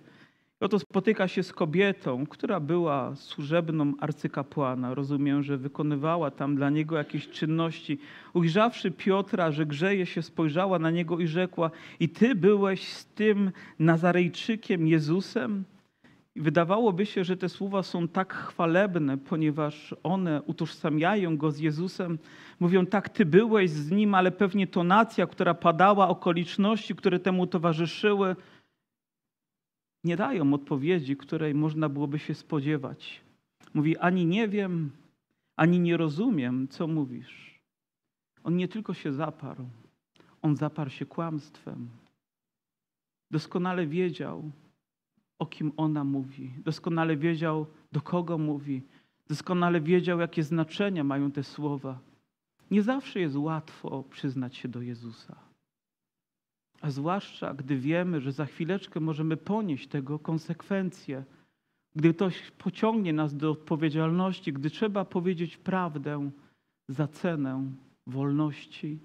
[0.61, 4.95] oto spotyka się z kobietą, która była służebną arcykapłana.
[4.95, 7.99] Rozumiem, że wykonywała tam dla niego jakieś czynności.
[8.35, 13.53] Ujrzawszy Piotra, że grzeje się, spojrzała na niego i rzekła: I ty byłeś z tym
[13.79, 15.65] Nazarejczykiem Jezusem?
[16.39, 22.19] Wydawałoby się, że te słowa są tak chwalebne, ponieważ one utożsamiają go z Jezusem.
[22.61, 28.37] Mówią, tak, ty byłeś z nim, ale pewnie tonacja, która padała, okoliczności, które temu towarzyszyły,
[30.05, 33.21] nie dają odpowiedzi, której można byłoby się spodziewać.
[33.75, 34.91] Mówi, ani nie wiem,
[35.57, 37.61] ani nie rozumiem, co mówisz.
[38.45, 39.69] On nie tylko się zaparł,
[40.43, 41.89] on zaparł się kłamstwem.
[43.31, 44.51] Doskonale wiedział,
[45.39, 46.53] o kim ona mówi.
[46.65, 48.83] Doskonale wiedział, do kogo mówi.
[49.29, 51.99] Doskonale wiedział, jakie znaczenia mają te słowa.
[52.71, 55.37] Nie zawsze jest łatwo przyznać się do Jezusa.
[56.81, 61.25] A zwłaszcza, gdy wiemy, że za chwileczkę możemy ponieść tego konsekwencje,
[61.97, 66.31] gdy ktoś pociągnie nas do odpowiedzialności, gdy trzeba powiedzieć prawdę
[66.89, 67.73] za cenę
[68.07, 68.99] wolności,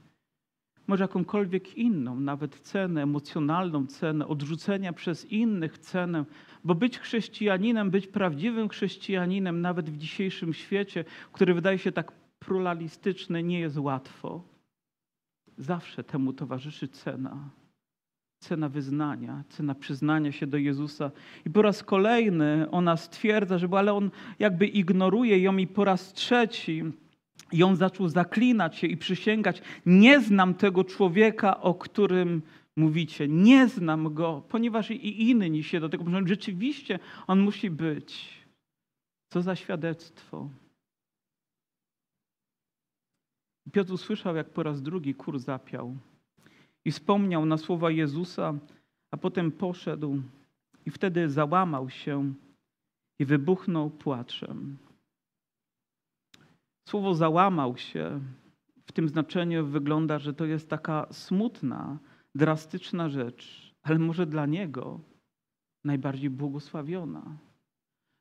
[0.87, 6.25] może jakąkolwiek inną, nawet cenę, emocjonalną cenę, odrzucenia przez innych cenę,
[6.63, 13.43] bo być chrześcijaninem, być prawdziwym chrześcijaninem, nawet w dzisiejszym świecie, który wydaje się tak pluralistyczny,
[13.43, 14.43] nie jest łatwo.
[15.57, 17.49] Zawsze temu towarzyszy cena.
[18.39, 21.11] Cena wyznania, cena przyznania się do Jezusa.
[21.45, 26.13] I po raz kolejny ona stwierdza, że ale on jakby ignoruje ją i po raz
[26.13, 26.83] trzeci
[27.51, 32.41] i on zaczął zaklinać się i przysięgać: Nie znam tego człowieka, o którym
[32.75, 33.27] mówicie.
[33.27, 36.27] Nie znam go, ponieważ i inni się do tego przyznają.
[36.27, 38.43] Rzeczywiście on musi być.
[39.29, 40.49] Co za świadectwo.
[43.71, 45.97] Piotr usłyszał, jak po raz drugi kur zapiał
[46.85, 48.53] i wspomniał na słowa Jezusa,
[49.11, 50.21] a potem poszedł
[50.85, 52.33] i wtedy załamał się
[53.19, 54.77] i wybuchnął płaczem.
[56.89, 58.19] Słowo załamał się
[58.85, 61.99] w tym znaczeniu wygląda, że to jest taka smutna,
[62.35, 64.99] drastyczna rzecz, ale może dla niego
[65.83, 67.37] najbardziej błogosławiona.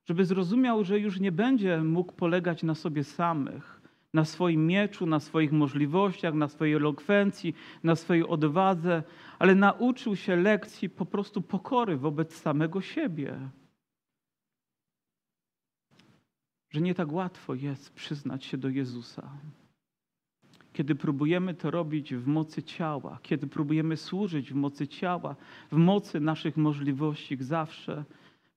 [0.08, 3.82] Żeby zrozumiał, że już nie będzie mógł polegać na sobie samych,
[4.14, 9.02] na swoim mieczu, na swoich możliwościach, na swojej elokwencji, na swojej odwadze,
[9.38, 13.50] ale nauczył się lekcji po prostu pokory wobec samego siebie.
[16.72, 19.30] Że nie tak łatwo jest przyznać się do Jezusa.
[20.72, 25.36] Kiedy próbujemy to robić w mocy ciała, kiedy próbujemy służyć w mocy ciała,
[25.72, 28.04] w mocy naszych możliwości, zawsze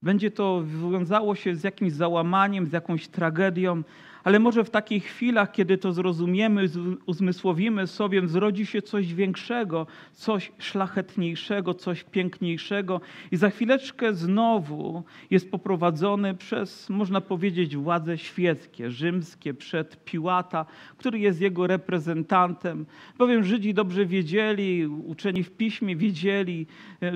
[0.01, 3.83] będzie to wiązało się z jakimś załamaniem, z jakąś tragedią,
[4.25, 6.65] ale może w takich chwilach, kiedy to zrozumiemy,
[7.05, 15.51] uzmysłowimy sobie, zrodzi się coś większego, coś szlachetniejszego, coś piękniejszego i za chwileczkę znowu jest
[15.51, 20.65] poprowadzony przez, można powiedzieć, władze świeckie, rzymskie, przed Piłata,
[20.97, 22.85] który jest jego reprezentantem.
[23.17, 26.67] Bowiem Żydzi dobrze wiedzieli, uczeni w piśmie wiedzieli,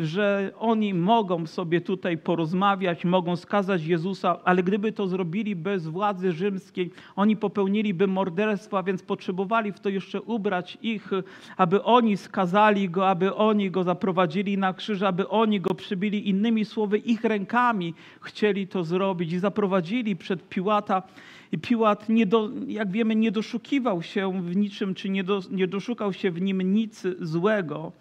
[0.01, 6.31] że oni mogą sobie tutaj porozmawiać, mogą skazać Jezusa, ale gdyby to zrobili bez władzy
[6.31, 11.11] rzymskiej, oni popełniliby morderstwo, a więc potrzebowali w to jeszcze ubrać ich,
[11.57, 16.29] aby oni skazali go, aby oni go zaprowadzili na krzyż, aby oni go przybili.
[16.29, 21.03] Innymi słowy, ich rękami chcieli to zrobić i zaprowadzili przed Piłata.
[21.51, 25.67] I Piłat, nie do, jak wiemy, nie doszukiwał się w niczym, czy nie, do, nie
[25.67, 27.91] doszukał się w nim nic złego.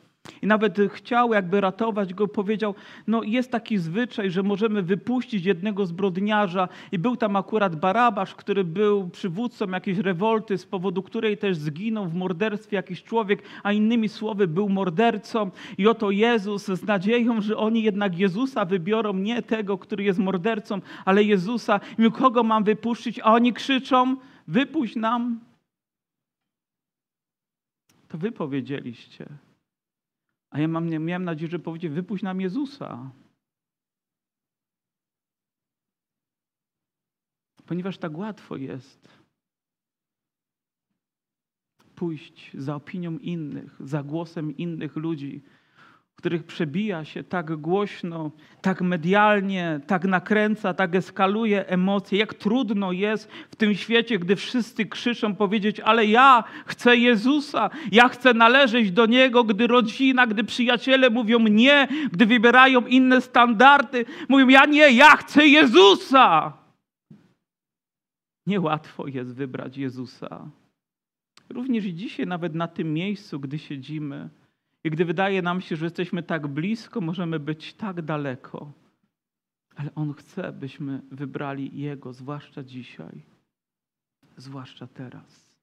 [0.42, 2.74] I nawet chciał jakby ratować go, powiedział,
[3.06, 8.64] no jest taki zwyczaj, że możemy wypuścić jednego zbrodniarza i był tam akurat Barabasz, który
[8.64, 14.08] był przywódcą jakiejś rewolty, z powodu której też zginął w morderstwie jakiś człowiek, a innymi
[14.08, 19.78] słowy był mordercą i oto Jezus z nadzieją, że oni jednak Jezusa wybiorą, nie tego,
[19.78, 21.80] który jest mordercą, ale Jezusa.
[21.98, 23.20] I kogo mam wypuścić?
[23.20, 24.16] A oni krzyczą,
[24.48, 25.40] wypuść nam.
[28.08, 29.26] To wy powiedzieliście.
[30.50, 33.10] A ja mam, miałem nadzieję, że powiedzieć, wypuść nam Jezusa.
[37.66, 39.08] Ponieważ tak łatwo jest
[41.94, 45.42] pójść za opinią innych, za głosem innych ludzi,
[46.18, 52.18] których przebija się tak głośno, tak medialnie, tak nakręca, tak eskaluje emocje.
[52.18, 58.08] Jak trudno jest w tym świecie, gdy wszyscy krzyczą powiedzieć, ale ja chcę Jezusa, ja
[58.08, 64.48] chcę należeć do Niego, gdy rodzina, gdy przyjaciele mówią nie, gdy wybierają inne standardy, mówią
[64.48, 66.52] ja nie, ja chcę Jezusa.
[68.46, 70.50] Niełatwo jest wybrać Jezusa.
[71.50, 74.28] Również i dzisiaj, nawet na tym miejscu, gdy siedzimy,
[74.84, 78.72] i gdy wydaje nam się, że jesteśmy tak blisko, możemy być tak daleko.
[79.76, 83.22] Ale On chce, byśmy wybrali Jego, zwłaszcza dzisiaj,
[84.36, 85.58] zwłaszcza teraz.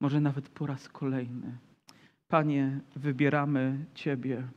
[0.00, 1.58] Może nawet po raz kolejny.
[2.28, 4.48] Panie, wybieramy Ciebie.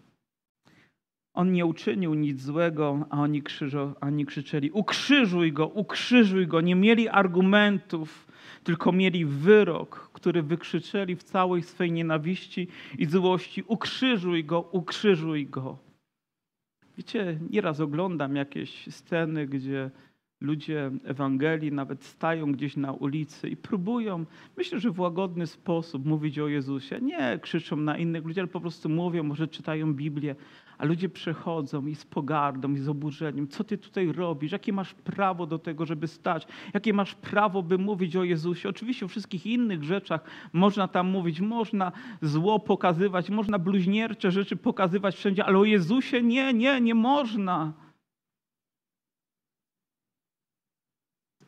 [1.40, 6.62] On nie uczynił nic złego, a oni, krzyżo, oni krzyczeli: Ukrzyżuj go, ukrzyżuj go.
[6.62, 8.28] Nie mieli argumentów,
[8.64, 12.68] tylko mieli wyrok, który wykrzyczeli w całej swej nienawiści
[12.98, 15.78] i złości: Ukrzyżuj go, ukrzyżuj go.
[16.98, 19.92] Wiecie, nieraz oglądam jakieś sceny, gdzie
[20.42, 24.26] ludzie Ewangelii nawet stają gdzieś na ulicy i próbują,
[24.58, 27.00] myślę, że w łagodny sposób mówić o Jezusie.
[27.02, 30.36] Nie krzyczą na innych ludzi, ale po prostu mówią, może czytają Biblię,
[30.80, 33.48] a ludzie przechodzą i z pogardą, i z oburzeniem.
[33.48, 34.52] Co ty tutaj robisz?
[34.52, 36.48] Jakie masz prawo do tego, żeby stać?
[36.74, 38.70] Jakie masz prawo, by mówić o Jezusie?
[38.70, 40.24] Oczywiście o wszystkich innych rzeczach
[40.54, 46.54] można tam mówić, można zło pokazywać, można bluźniercze rzeczy pokazywać wszędzie, ale o Jezusie nie,
[46.54, 47.74] nie, nie można.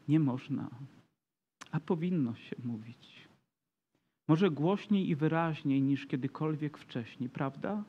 [0.08, 0.70] Nie można,
[1.72, 3.28] a powinno się mówić.
[4.28, 7.84] Może głośniej i wyraźniej niż kiedykolwiek wcześniej, prawda?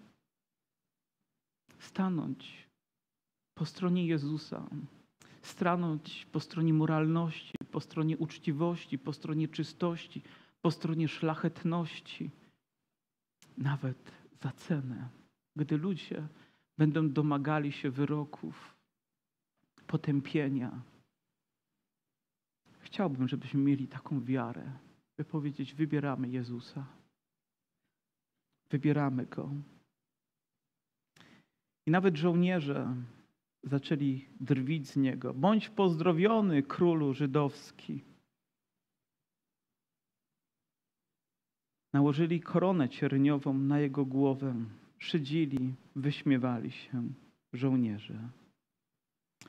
[1.83, 2.69] Stanąć
[3.55, 4.69] po stronie Jezusa,
[5.43, 10.23] stanąć po stronie moralności, po stronie uczciwości, po stronie czystości,
[10.63, 12.31] po stronie szlachetności,
[13.59, 14.13] nawet
[14.43, 15.09] za cenę,
[15.57, 16.29] gdy ludzie
[16.79, 18.77] będą domagali się wyroków,
[19.87, 20.83] potępienia.
[22.81, 24.73] Chciałbym, żebyśmy mieli taką wiarę,
[25.17, 26.87] by powiedzieć: Wybieramy Jezusa.
[28.71, 29.51] Wybieramy Go.
[31.87, 32.97] I nawet żołnierze
[33.63, 35.35] zaczęli drwić z niego.
[35.35, 38.05] Bądź pozdrowiony, królu żydowski.
[41.93, 44.55] Nałożyli koronę cierniową na jego głowę,
[44.99, 47.03] szydzili, wyśmiewali się
[47.53, 48.29] żołnierze.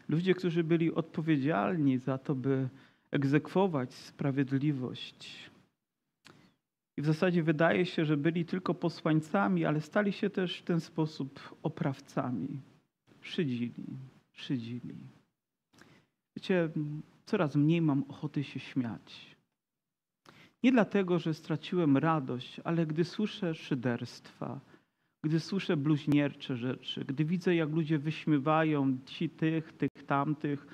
[0.09, 2.69] Ludzie, którzy byli odpowiedzialni za to, by
[3.11, 5.49] egzekwować sprawiedliwość,
[6.97, 10.79] i w zasadzie wydaje się, że byli tylko posłańcami, ale stali się też w ten
[10.79, 12.61] sposób oprawcami.
[13.21, 13.83] Szydzili,
[14.31, 14.95] szydzili.
[16.35, 16.69] Wiecie,
[17.25, 19.35] coraz mniej mam ochoty się śmiać.
[20.63, 24.59] Nie dlatego, że straciłem radość, ale gdy słyszę szyderstwa,
[25.23, 30.67] gdy słyszę bluźniercze rzeczy, gdy widzę, jak ludzie wyśmiewają ci tych, tych, tamtych,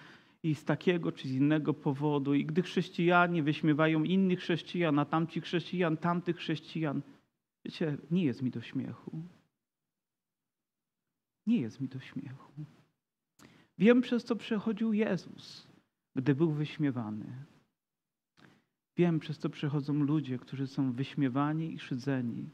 [0.44, 2.34] i z takiego czy z innego powodu.
[2.34, 7.02] I gdy chrześcijanie wyśmiewają innych chrześcijan, a tamci chrześcijan, tamtych chrześcijan,
[7.66, 9.24] wiecie, nie jest mi do śmiechu.
[11.48, 12.66] Nie jest mi do śmiechu.
[13.78, 15.68] Wiem, przez co przechodził Jezus,
[16.16, 17.46] gdy był wyśmiewany.
[18.98, 22.50] Wiem, przez co przechodzą ludzie, którzy są wyśmiewani i szydzeni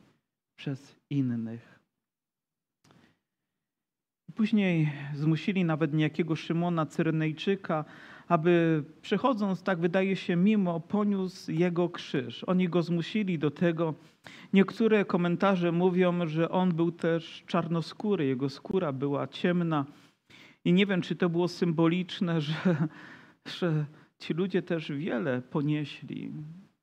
[0.56, 1.75] przez innych.
[4.36, 7.86] Później zmusili nawet niejakiego Szymona Cyrenejczyka,
[8.28, 12.44] aby przechodząc, tak wydaje się, mimo, poniósł jego krzyż.
[12.44, 13.94] Oni go zmusili do tego.
[14.54, 19.86] Niektóre komentarze mówią, że on był też czarnoskóry, jego skóra była ciemna.
[20.66, 22.88] I nie wiem, czy to było symboliczne, że,
[23.46, 23.86] że
[24.20, 26.32] ci ludzie też wiele ponieśli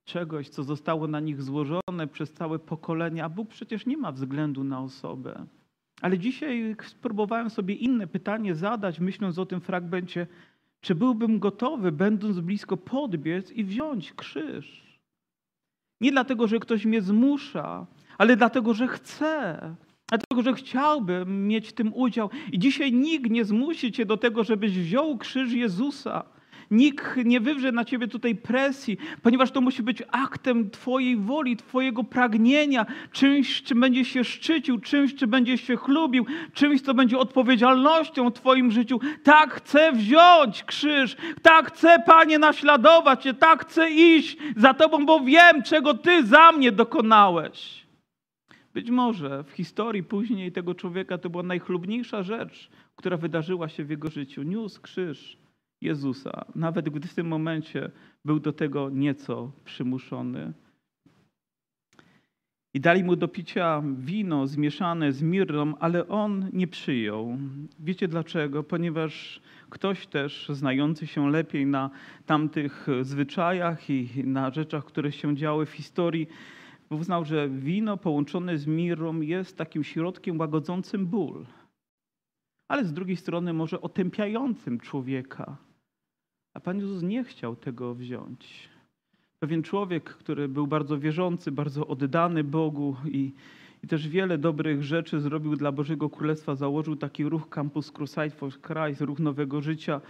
[0.04, 4.64] czegoś, co zostało na nich złożone przez całe pokolenia, a Bóg przecież nie ma względu
[4.64, 5.46] na osobę.
[6.02, 10.26] Ale dzisiaj spróbowałem sobie inne pytanie zadać, myśląc o tym fragmencie.
[10.80, 14.98] Czy byłbym gotowy, będąc blisko, podbiec i wziąć krzyż?
[16.00, 17.86] Nie dlatego, że ktoś mnie zmusza,
[18.18, 19.74] ale dlatego, że chcę.
[20.08, 22.30] Dlatego, że chciałbym mieć tym udział.
[22.52, 26.24] I dzisiaj nikt nie zmusi cię do tego, żebyś wziął krzyż Jezusa.
[26.72, 32.04] Nikt nie wywrze na ciebie tutaj presji, ponieważ to musi być aktem Twojej woli, Twojego
[32.04, 38.30] pragnienia, czymś, czym będziesz się szczycił, czymś, czym będziesz się chlubił, czymś, co będzie odpowiedzialnością
[38.30, 39.00] w Twoim życiu.
[39.22, 45.20] Tak chcę wziąć krzyż, tak chcę, Panie, naśladować Cię, tak chcę iść za Tobą, bo
[45.20, 47.86] wiem, czego Ty za mnie dokonałeś.
[48.74, 53.90] Być może w historii później tego człowieka to była najchlubniejsza rzecz, która wydarzyła się w
[53.90, 54.42] jego życiu.
[54.42, 55.41] Niósł krzyż
[55.82, 57.90] Jezusa, nawet gdy w tym momencie
[58.24, 60.52] był do tego nieco przymuszony.
[62.74, 67.38] I dali mu do picia wino zmieszane z mirrą, ale on nie przyjął.
[67.78, 68.62] Wiecie dlaczego?
[68.62, 71.90] Ponieważ ktoś też znający się lepiej na
[72.26, 76.26] tamtych zwyczajach i na rzeczach, które się działy w historii,
[76.90, 81.46] uznał, że wino połączone z mirrą jest takim środkiem łagodzącym ból,
[82.68, 85.56] ale z drugiej strony może otępiającym człowieka.
[86.54, 88.68] A Pan Jezus nie chciał tego wziąć.
[89.38, 93.32] Pewien człowiek, który był bardzo wierzący, bardzo oddany Bogu i,
[93.84, 98.52] i też wiele dobrych rzeczy zrobił dla Bożego Królestwa, założył taki ruch Campus Crusade for
[98.60, 100.00] Christ, ruch nowego życia.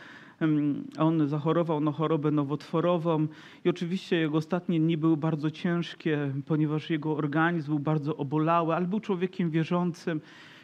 [0.99, 3.27] On zachorował na chorobę nowotworową
[3.65, 8.87] i oczywiście jego ostatnie dni były bardzo ciężkie, ponieważ jego organizm był bardzo obolały, ale
[8.87, 10.21] był człowiekiem wierzącym.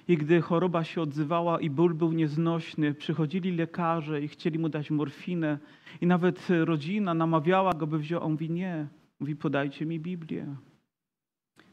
[0.09, 4.91] I gdy choroba się odzywała i ból był nieznośny, przychodzili lekarze i chcieli mu dać
[4.91, 5.59] morfinę.
[6.01, 8.23] I nawet rodzina namawiała go, by wziął.
[8.23, 8.89] On mówi, nie.
[9.21, 10.57] Mówi, podajcie mi Biblię.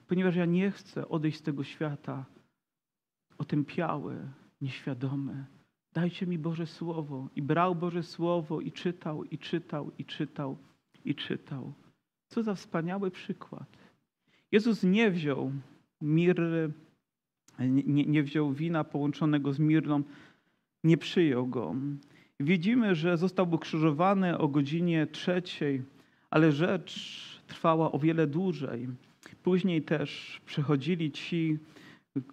[0.08, 2.26] Ponieważ ja nie chcę odejść z tego świata
[3.38, 4.18] otępiały,
[4.62, 5.46] nieświadomy.
[5.94, 7.30] Dajcie mi Boże Słowo.
[7.36, 10.58] I brał Boże Słowo i czytał, i czytał, i czytał,
[11.06, 11.74] i czytał.
[12.28, 13.78] Co za wspaniały przykład.
[14.52, 15.52] Jezus nie wziął
[16.02, 16.72] mirry,
[17.60, 20.04] nie, nie wziął wina połączonego z mirną,
[20.84, 21.76] nie przyjął go.
[22.40, 25.84] Widzimy, że został ukrzyżowany o godzinie trzeciej,
[26.30, 28.88] ale rzecz trwała o wiele dłużej.
[29.44, 31.58] Później też przechodzili ci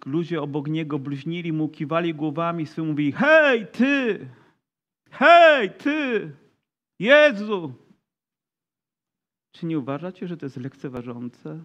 [0.05, 4.27] ludzie obok niego, bluźnili mu, kiwali głowami swym, mówili hej, ty!
[5.11, 6.31] Hej, ty!
[6.99, 7.73] Jezu!
[9.51, 11.63] Czy nie uważacie, że to jest lekceważące?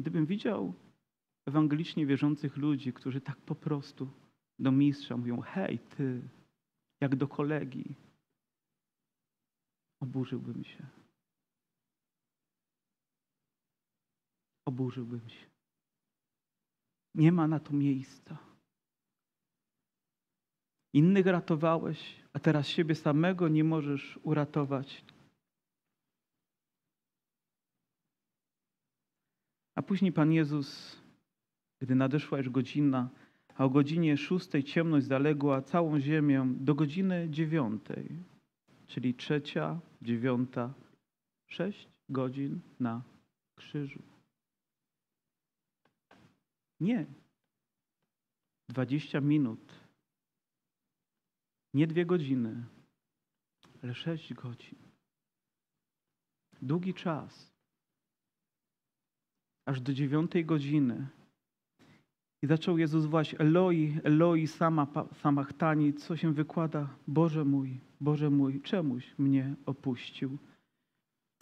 [0.00, 0.74] Gdybym widział
[1.46, 4.10] ewangelicznie wierzących ludzi, którzy tak po prostu
[4.58, 6.22] do mistrza mówią: Hej, ty,
[7.00, 7.94] jak do kolegi,
[10.00, 10.86] oburzyłbym się.
[14.64, 15.46] Oburzyłbym się.
[17.14, 18.38] Nie ma na to miejsca.
[20.92, 25.04] Innych ratowałeś, a teraz siebie samego nie możesz uratować.
[29.78, 30.96] A później Pan Jezus,
[31.80, 33.10] gdy nadeszła już godzina,
[33.54, 38.22] a o godzinie szóstej ciemność zaległa całą ziemię do godziny dziewiątej,
[38.86, 40.74] czyli trzecia, dziewiąta,
[41.46, 43.02] sześć godzin na
[43.56, 44.02] krzyżu.
[46.80, 47.06] Nie.
[48.68, 49.74] Dwadzieścia minut.
[51.74, 52.64] Nie dwie godziny,
[53.82, 54.78] ale sześć godzin.
[56.62, 57.57] Długi czas
[59.68, 61.06] aż do dziewiątej godziny.
[62.42, 64.86] I zaczął Jezus wołać Eloi, Eloi, sama,
[65.22, 70.38] samachtani, co się wykłada, Boże mój, Boże mój, czemuś mnie opuścił.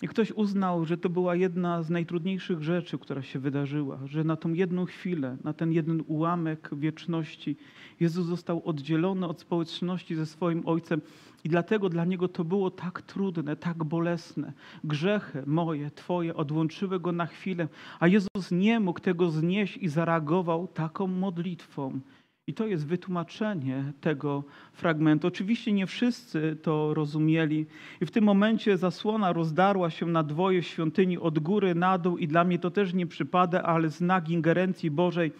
[0.03, 4.36] I ktoś uznał, że to była jedna z najtrudniejszych rzeczy, która się wydarzyła, że na
[4.36, 7.57] tą jedną chwilę, na ten jeden ułamek wieczności
[8.01, 11.01] Jezus został oddzielony od społeczności ze swoim Ojcem
[11.44, 14.53] i dlatego dla Niego to było tak trudne, tak bolesne.
[14.84, 17.68] Grzechy moje, Twoje odłączyły Go na chwilę,
[18.01, 22.01] a Jezus nie mógł tego znieść i zareagował taką modlitwą.
[22.49, 25.26] I to jest wytłumaczenie tego fragmentu.
[25.26, 27.66] Oczywiście nie wszyscy to rozumieli,
[28.01, 32.28] i w tym momencie zasłona rozdarła się na dwoje świątyni od góry na dół, i
[32.28, 35.32] dla mnie to też nie przypada, ale znak ingerencji Bożej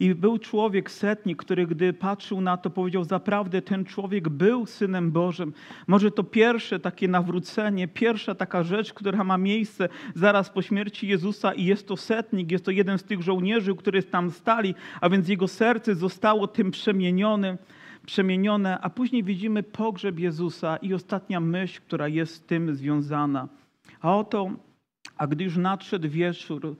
[0.00, 5.12] i był człowiek setnik, który gdy patrzył na to, powiedział: Zaprawdę ten człowiek był synem
[5.12, 5.52] Bożym.
[5.86, 11.54] Może to pierwsze takie nawrócenie, pierwsza taka rzecz, która ma miejsce zaraz po śmierci Jezusa,
[11.54, 15.28] i jest to setnik, jest to jeden z tych żołnierzy, którzy tam stali, a więc
[15.28, 17.58] jego serce zostało tym przemienione
[18.06, 23.48] przemienione, a później widzimy pogrzeb Jezusa i ostatnia myśl, która jest z tym związana.
[24.00, 24.50] A oto,
[25.16, 26.76] a gdy już nadszedł wieczór,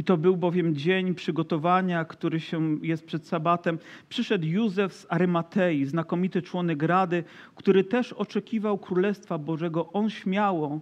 [0.00, 3.78] i to był bowiem dzień przygotowania, który się jest przed sabatem.
[4.08, 7.24] Przyszedł Józef z Arymatei, znakomity członek Rady,
[7.54, 9.92] który też oczekiwał Królestwa Bożego.
[9.92, 10.80] On śmiało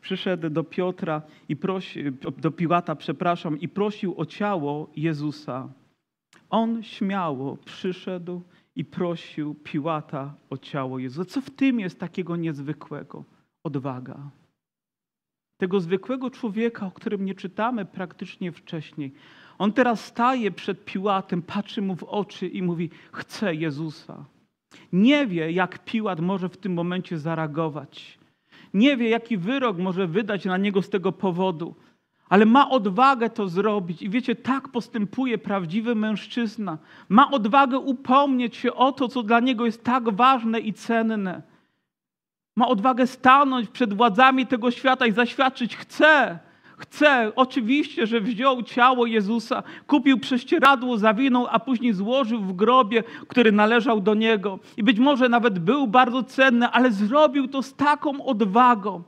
[0.00, 2.04] przyszedł do Piotra i prosi,
[2.38, 5.68] do Piłata, przepraszam, i prosił o ciało Jezusa.
[6.50, 8.42] On śmiało przyszedł
[8.76, 11.30] i prosił Piłata o ciało Jezusa.
[11.30, 13.24] Co w tym jest takiego niezwykłego?
[13.64, 14.39] Odwaga
[15.60, 19.12] tego zwykłego człowieka, o którym nie czytamy praktycznie wcześniej.
[19.58, 24.24] On teraz staje przed Piłatem, patrzy mu w oczy i mówi: Chcę Jezusa.
[24.92, 28.18] Nie wie, jak Piłat może w tym momencie zareagować.
[28.74, 31.74] Nie wie, jaki wyrok może wydać na niego z tego powodu,
[32.28, 34.02] ale ma odwagę to zrobić.
[34.02, 36.78] I wiecie, tak postępuje prawdziwy mężczyzna.
[37.08, 41.42] Ma odwagę upomnieć się o to, co dla niego jest tak ważne i cenne.
[42.60, 46.38] Ma odwagę stanąć przed władzami tego świata i zaświadczyć: chcę,
[46.78, 53.52] Chce, oczywiście, że wziął ciało Jezusa, kupił prześcieradło, zawinął, a później złożył w grobie, który
[53.52, 54.58] należał do niego.
[54.76, 59.02] I być może nawet był bardzo cenny, ale zrobił to z taką odwagą.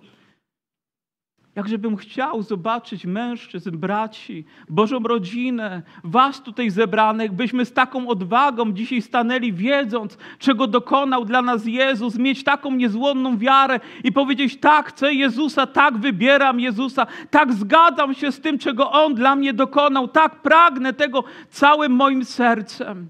[1.55, 9.03] Jakżebym chciał zobaczyć mężczyzn, braci, Bożą rodzinę, was tutaj zebranych, byśmy z taką odwagą dzisiaj
[9.03, 15.15] stanęli, wiedząc, czego dokonał dla nas Jezus, mieć taką niezłomną wiarę i powiedzieć: Tak, chcę
[15.15, 20.43] Jezusa, tak wybieram Jezusa, tak zgadzam się z tym, czego On dla mnie dokonał, tak
[20.43, 23.09] pragnę tego całym moim sercem.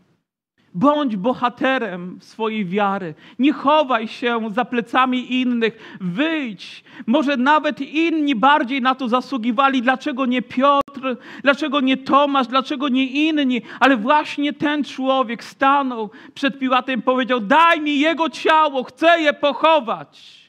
[0.74, 3.14] Bądź bohaterem swojej wiary.
[3.38, 5.98] Nie chowaj się za plecami innych.
[6.00, 6.84] Wyjdź.
[7.06, 9.82] Może nawet inni bardziej na to zasługiwali.
[9.82, 11.16] Dlaczego nie Piotr?
[11.42, 12.46] Dlaczego nie Tomasz?
[12.46, 13.62] Dlaczego nie inni?
[13.80, 19.32] Ale właśnie ten człowiek stanął przed Piłatem i powiedział: Daj mi jego ciało, chcę je
[19.32, 20.42] pochować.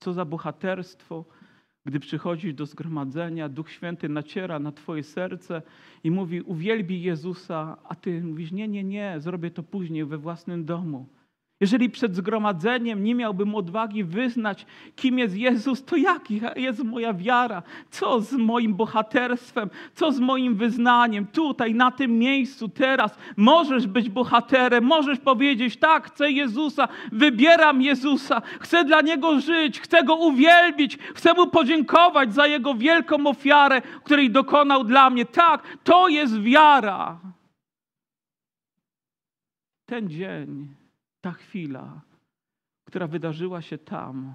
[0.00, 1.24] Co za bohaterstwo
[1.88, 5.62] gdy przychodzisz do zgromadzenia, Duch Święty naciera na Twoje serce
[6.04, 10.64] i mówi: Uwielbij Jezusa, a Ty mówisz: Nie, nie, nie, zrobię to później we własnym
[10.64, 11.06] domu.
[11.60, 17.62] Jeżeli przed zgromadzeniem nie miałbym odwagi wyznać, kim jest Jezus, to jaka jest moja wiara?
[17.90, 19.70] Co z moim bohaterstwem?
[19.94, 21.26] Co z moim wyznaniem?
[21.26, 28.42] Tutaj, na tym miejscu, teraz możesz być bohaterem, możesz powiedzieć: Tak, chcę Jezusa, wybieram Jezusa,
[28.60, 34.30] chcę dla Niego żyć, chcę Go uwielbić, chcę Mu podziękować za Jego wielką ofiarę, której
[34.30, 35.24] dokonał dla mnie.
[35.26, 37.18] Tak, to jest wiara.
[39.86, 40.77] Ten dzień
[41.28, 42.00] ta chwila,
[42.84, 44.34] która wydarzyła się tam,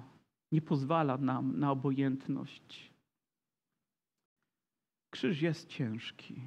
[0.52, 2.92] nie pozwala nam na obojętność.
[5.10, 6.42] Krzyż jest ciężki.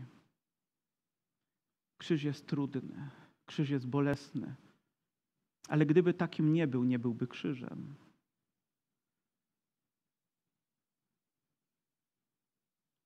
[1.97, 3.09] Krzyż jest trudny.
[3.45, 4.55] Krzyż jest bolesny.
[5.67, 7.95] Ale gdyby takim nie był, nie byłby krzyżem.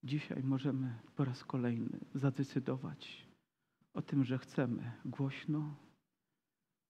[0.03, 3.27] Dzisiaj możemy po raz kolejny zadecydować
[3.93, 5.75] o tym, że chcemy głośno,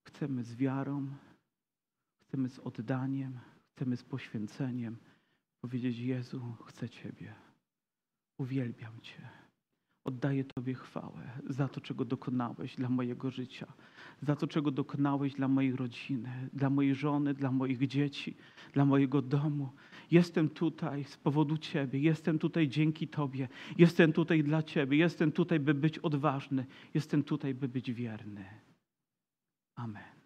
[0.04, 1.08] Chcemy z wiarą,
[2.22, 3.40] chcemy z oddaniem,
[3.72, 4.98] chcemy z poświęceniem
[5.62, 7.34] powiedzieć: Jezu, chcę Ciebie,
[8.38, 9.30] uwielbiam Cię.
[10.04, 13.74] Oddaję Tobie chwałę za to, czego dokonałeś dla mojego życia,
[14.22, 18.38] za to, czego dokonałeś dla mojej rodziny, dla mojej żony, dla moich dzieci,
[18.74, 19.70] dla mojego domu.
[20.12, 23.48] Jestem tutaj z powodu Ciebie, jestem tutaj dzięki Tobie,
[23.78, 28.46] jestem tutaj dla Ciebie, jestem tutaj, by być odważny, jestem tutaj, by być wierny.
[29.78, 30.21] Amen.